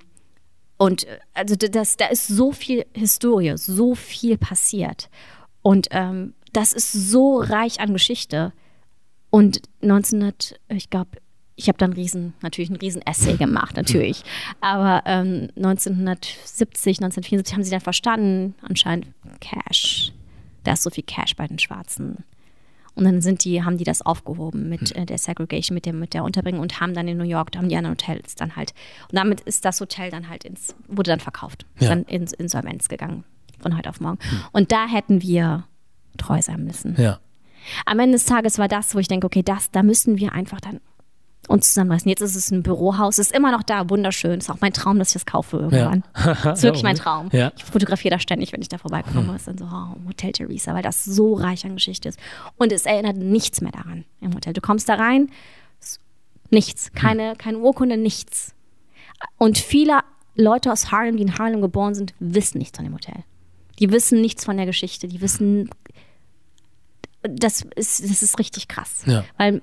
[0.77, 5.09] und äh, also das, da ist so viel Historie, so viel passiert.
[5.61, 8.53] Und ähm, das ist so reich an Geschichte.
[9.29, 11.11] Und 1900, ich glaube,
[11.55, 14.23] ich habe dann riesen, natürlich ein riesen Essay gemacht, natürlich.
[14.61, 19.07] Aber ähm, 1970, 1974 haben sie dann verstanden, anscheinend
[19.41, 20.13] Cash.
[20.63, 22.23] Da ist so viel Cash bei den Schwarzen.
[22.93, 25.03] Und dann sind die, haben die das aufgehoben mit hm.
[25.03, 27.59] äh, der Segregation, mit, dem, mit der Unterbringung und haben dann in New York, da
[27.59, 28.73] haben die anderen Hotels dann halt.
[29.09, 31.89] Und damit ist das Hotel dann halt ins, wurde dann verkauft, ja.
[31.89, 33.23] dann ins Insolvenz gegangen
[33.59, 34.19] von heute auf morgen.
[34.21, 34.39] Hm.
[34.51, 35.63] Und da hätten wir
[36.17, 36.95] treu sein müssen.
[36.99, 37.19] Ja.
[37.85, 40.59] Am Ende des Tages war das, wo ich denke, okay, das, da müssen wir einfach
[40.59, 40.81] dann
[41.47, 42.07] uns zusammenreißen.
[42.07, 44.39] Jetzt ist es ein Bürohaus, ist immer noch da, wunderschön.
[44.39, 46.03] Ist auch mein Traum, dass ich das kaufe irgendwann.
[46.15, 46.31] Ja.
[46.53, 47.29] ist wirklich mein Traum.
[47.31, 47.51] Ja.
[47.57, 49.27] Ich fotografiere da ständig, wenn ich da vorbeikomme.
[49.29, 49.35] Hm.
[49.35, 52.19] Ist dann so, oh, Hotel Theresa, weil das so reich an Geschichte ist.
[52.57, 54.53] Und es erinnert nichts mehr daran im Hotel.
[54.53, 55.29] Du kommst da rein,
[56.49, 56.93] nichts, hm.
[56.93, 57.37] keine, hm.
[57.37, 58.53] keine Urkunde, nichts.
[59.37, 59.99] Und viele
[60.35, 63.23] Leute aus Harlem, die in Harlem geboren sind, wissen nichts von dem Hotel.
[63.79, 65.07] Die wissen nichts von der Geschichte.
[65.07, 65.69] Die wissen,
[67.23, 69.03] das ist, das ist richtig krass.
[69.05, 69.23] Ja.
[69.37, 69.61] Weil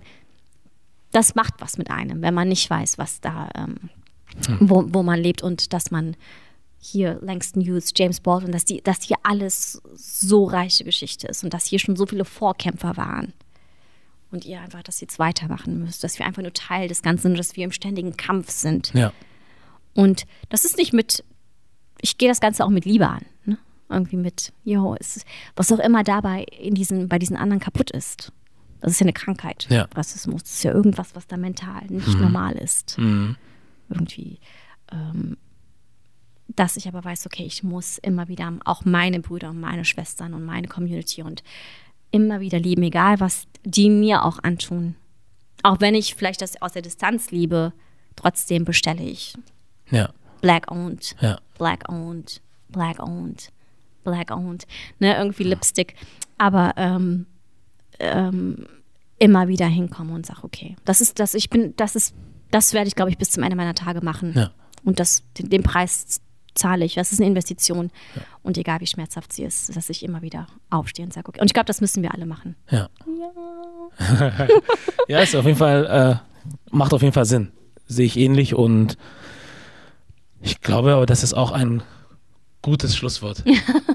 [1.12, 3.76] das macht was mit einem, wenn man nicht weiß, was da, ähm,
[4.46, 4.58] hm.
[4.60, 6.16] wo, wo man lebt und dass man
[6.80, 11.52] hier Langston Hughes, James Baldwin, dass, die, dass hier alles so reiche Geschichte ist und
[11.52, 13.32] dass hier schon so viele Vorkämpfer waren.
[14.30, 17.28] Und ihr einfach, dass ihr jetzt weitermachen müsst, dass wir einfach nur Teil des Ganzen
[17.28, 18.92] sind, dass wir im ständigen Kampf sind.
[18.92, 19.12] Ja.
[19.94, 21.24] Und das ist nicht mit,
[22.00, 23.24] ich gehe das Ganze auch mit Liebe an.
[23.44, 23.58] Ne?
[23.88, 24.96] Irgendwie mit, jo,
[25.56, 28.32] was auch immer dabei in diesen, bei diesen anderen kaputt ist.
[28.80, 29.66] Das ist ja eine Krankheit.
[29.70, 29.88] Ja.
[29.94, 30.42] Rassismus.
[30.42, 32.20] Das ist ja irgendwas, was da mental nicht mhm.
[32.20, 32.98] normal ist.
[32.98, 33.36] Mhm.
[33.88, 34.38] Irgendwie.
[34.92, 35.36] Ähm,
[36.48, 40.34] dass ich aber weiß, okay, ich muss immer wieder auch meine Brüder und meine Schwestern
[40.34, 41.42] und meine Community und
[42.10, 44.94] immer wieder lieben, egal was die mir auch antun.
[45.62, 47.72] Auch wenn ich vielleicht das aus der Distanz liebe,
[48.16, 49.34] trotzdem bestelle ich.
[49.90, 50.10] Ja.
[50.40, 51.38] Black owned, ja.
[51.58, 53.50] black owned, black owned,
[54.04, 54.66] black owned.
[55.00, 55.94] Ne, irgendwie Lipstick.
[56.38, 57.26] Aber ähm,
[57.98, 58.66] ähm,
[59.18, 62.14] immer wieder hinkomme und sage, okay, das ist das, ich bin, das ist,
[62.50, 64.32] das werde ich, glaube ich, bis zum Ende meiner Tage machen.
[64.34, 64.50] Ja.
[64.84, 66.20] Und das, den, den, Preis
[66.54, 66.94] zahle ich.
[66.94, 67.90] Das ist eine Investition.
[68.14, 68.22] Ja.
[68.42, 71.40] Und egal wie schmerzhaft sie ist, dass ich immer wieder aufstehe und sage, okay.
[71.40, 72.56] Und ich glaube, das müssen wir alle machen.
[72.70, 72.88] Ja.
[73.98, 74.48] Ja,
[75.08, 77.52] ja ist auf jeden Fall, äh, macht auf jeden Fall Sinn.
[77.86, 78.96] Sehe ich ähnlich und
[80.40, 81.82] ich glaube aber, das ist auch ein
[82.60, 83.44] Gutes Schlusswort.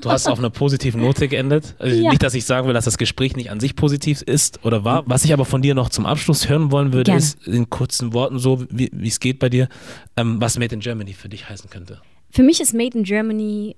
[0.01, 1.75] Du hast auf einer positiven Note geendet.
[1.79, 2.09] Also ja.
[2.09, 5.03] Nicht, dass ich sagen will, dass das Gespräch nicht an sich positiv ist oder war.
[5.05, 7.19] Was ich aber von dir noch zum Abschluss hören wollen würde, Gerne.
[7.19, 9.67] ist in kurzen Worten so, wie es geht bei dir,
[10.15, 12.01] ähm, was Made in Germany für dich heißen könnte.
[12.29, 13.75] Für mich ist Made in Germany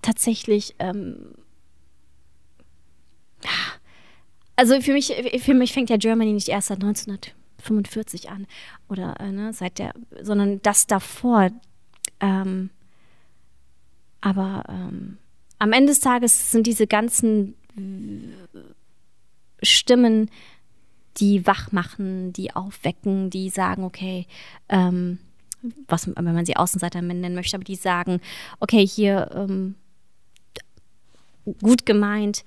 [0.00, 1.34] tatsächlich, ähm,
[4.56, 8.46] also für mich, für mich fängt ja Germany nicht erst seit 1945 an
[8.88, 9.92] oder äh, ne, seit der,
[10.22, 11.50] sondern das davor.
[12.20, 12.70] Ähm,
[14.22, 15.18] aber ähm,
[15.58, 17.54] am Ende des Tages sind diese ganzen
[19.62, 20.30] Stimmen,
[21.18, 24.26] die wach machen, die aufwecken, die sagen, okay,
[24.68, 25.18] ähm,
[25.86, 28.20] was, wenn man sie Außenseiter nennen möchte, aber die sagen,
[28.58, 29.74] okay, hier ähm,
[31.60, 32.44] gut gemeint,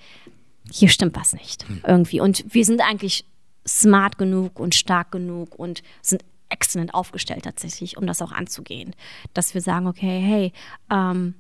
[0.72, 1.82] hier stimmt was nicht hm.
[1.86, 2.20] irgendwie.
[2.20, 3.26] Und wir sind eigentlich
[3.68, 8.96] smart genug und stark genug und sind exzellent aufgestellt tatsächlich, um das auch anzugehen.
[9.34, 10.54] Dass wir sagen, okay, hey,
[10.92, 11.36] ähm,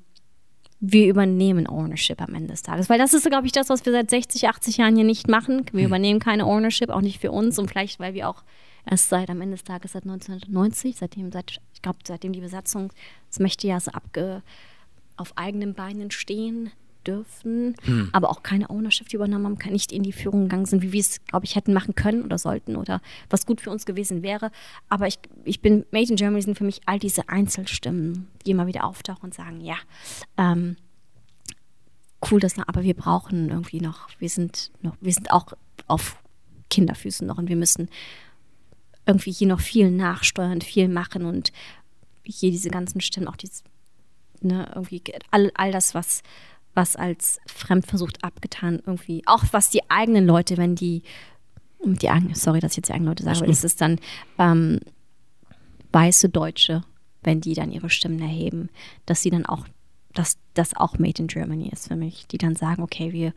[0.79, 2.89] wir übernehmen Ownership am Ende des Tages.
[2.89, 5.65] Weil das ist, glaube ich, das, was wir seit 60, 80 Jahren hier nicht machen.
[5.71, 5.87] Wir hm.
[5.87, 8.43] übernehmen keine Ownership, auch nicht für uns und vielleicht, weil wir auch
[8.89, 13.67] erst seit am Ende des Tages seit 1990, seitdem, seit, ich glaube, seitdem die Besatzungsmächte
[13.67, 14.43] ja so abge,
[15.17, 16.71] auf eigenen Beinen stehen
[17.07, 18.09] dürfen, hm.
[18.11, 21.23] aber auch keine Ownership übernommen haben, nicht in die Führung gegangen sind, wie wir es,
[21.25, 24.51] glaube ich, hätten machen können oder sollten oder was gut für uns gewesen wäre.
[24.89, 28.67] Aber ich, ich bin, Made in Germany sind für mich all diese Einzelstimmen, die immer
[28.67, 29.77] wieder auftauchen und sagen, ja,
[30.37, 30.77] ähm,
[32.29, 35.53] cool, das aber wir brauchen irgendwie noch, wir sind noch, wir sind auch
[35.87, 36.17] auf
[36.69, 37.89] Kinderfüßen noch und wir müssen
[39.05, 41.51] irgendwie hier noch viel nachsteuern, viel machen und
[42.23, 43.63] hier diese ganzen Stimmen, auch dieses,
[44.41, 46.23] ne, irgendwie all, all das, was,
[46.75, 51.03] was als Fremdversucht abgetan irgendwie, auch was die eigenen Leute, wenn die,
[51.83, 53.99] die eigenen, sorry, dass ich jetzt die eigenen Leute sage, aber ist es dann
[54.37, 54.79] ähm,
[55.91, 56.83] weiße Deutsche,
[57.23, 58.69] wenn die dann ihre Stimmen erheben,
[59.05, 59.65] dass sie dann auch,
[60.13, 63.33] dass das auch Made in Germany ist für mich, die dann sagen, okay, wir,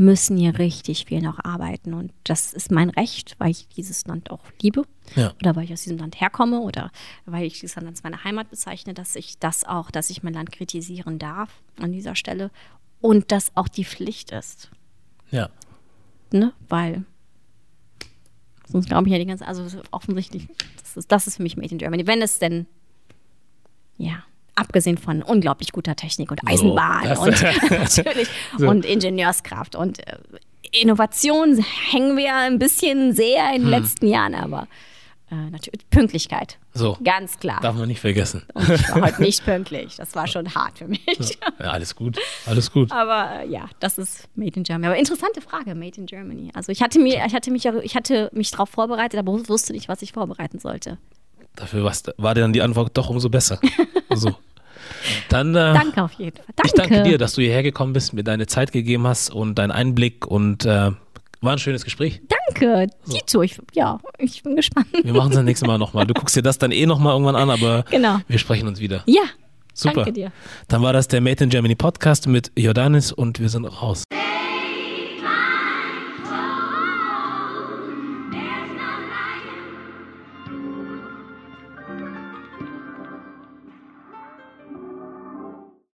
[0.00, 1.92] müssen hier richtig viel noch arbeiten.
[1.92, 4.84] Und das ist mein Recht, weil ich dieses Land auch liebe.
[5.14, 5.34] Ja.
[5.42, 6.90] Oder weil ich aus diesem Land herkomme oder
[7.26, 10.32] weil ich dieses Land als meine Heimat bezeichne, dass ich das auch, dass ich mein
[10.32, 12.50] Land kritisieren darf an dieser Stelle.
[13.00, 14.70] Und das auch die Pflicht ist.
[15.30, 15.48] Ja.
[16.32, 16.52] Ne?
[16.68, 17.04] Weil
[18.68, 20.46] sonst glaube ich ja die ganze, also offensichtlich,
[20.80, 22.06] das ist, das ist für mich Made in Germany.
[22.06, 22.66] Wenn es denn,
[23.96, 24.22] ja,
[24.54, 28.28] abgesehen von unglaublich guter Technik und Eisenbahn das- und natürlich
[28.58, 28.68] So.
[28.68, 30.18] und Ingenieurskraft und äh,
[30.72, 31.58] Innovation
[31.90, 33.54] hängen wir ein bisschen sehr Hm.
[33.56, 34.68] in den letzten Jahren, aber
[35.30, 36.96] äh, natürlich Pünktlichkeit, So.
[37.04, 37.60] ganz klar.
[37.62, 38.42] Darf man nicht vergessen.
[38.54, 39.96] Und ich war heute nicht pünktlich.
[39.96, 41.06] Das war schon hart für mich.
[41.60, 42.18] Ja, alles gut.
[42.46, 42.90] Alles gut.
[42.92, 44.86] Aber äh, ja, das ist Made in Germany.
[44.86, 46.50] Aber interessante Frage, Made in Germany.
[46.54, 49.88] Also ich hatte mir, ich hatte mich, ich hatte mich darauf vorbereitet, aber wusste nicht,
[49.88, 50.98] was ich vorbereiten sollte.
[51.56, 53.60] Dafür war dann die Antwort doch umso besser.
[54.12, 54.34] So.
[55.28, 56.46] Dann äh, Danke auf jeden Fall.
[56.56, 56.66] Danke.
[56.66, 59.70] ich danke dir, dass du hierher gekommen bist, mir deine Zeit gegeben hast und deinen
[59.70, 60.90] Einblick und äh,
[61.40, 62.20] war ein schönes Gespräch.
[62.28, 62.39] Danke.
[62.54, 64.86] Dito, ich, ja, ich bin gespannt.
[65.02, 66.06] Wir machen es das nächste Mal nochmal.
[66.06, 68.18] Du guckst dir das dann eh nochmal irgendwann an, aber Genau.
[68.28, 69.02] wir sprechen uns wieder.
[69.06, 69.22] Ja,
[69.74, 69.94] Super.
[69.96, 70.32] danke dir.
[70.68, 74.04] Dann war das der Made in Germany Podcast mit Jordanis und wir sind raus.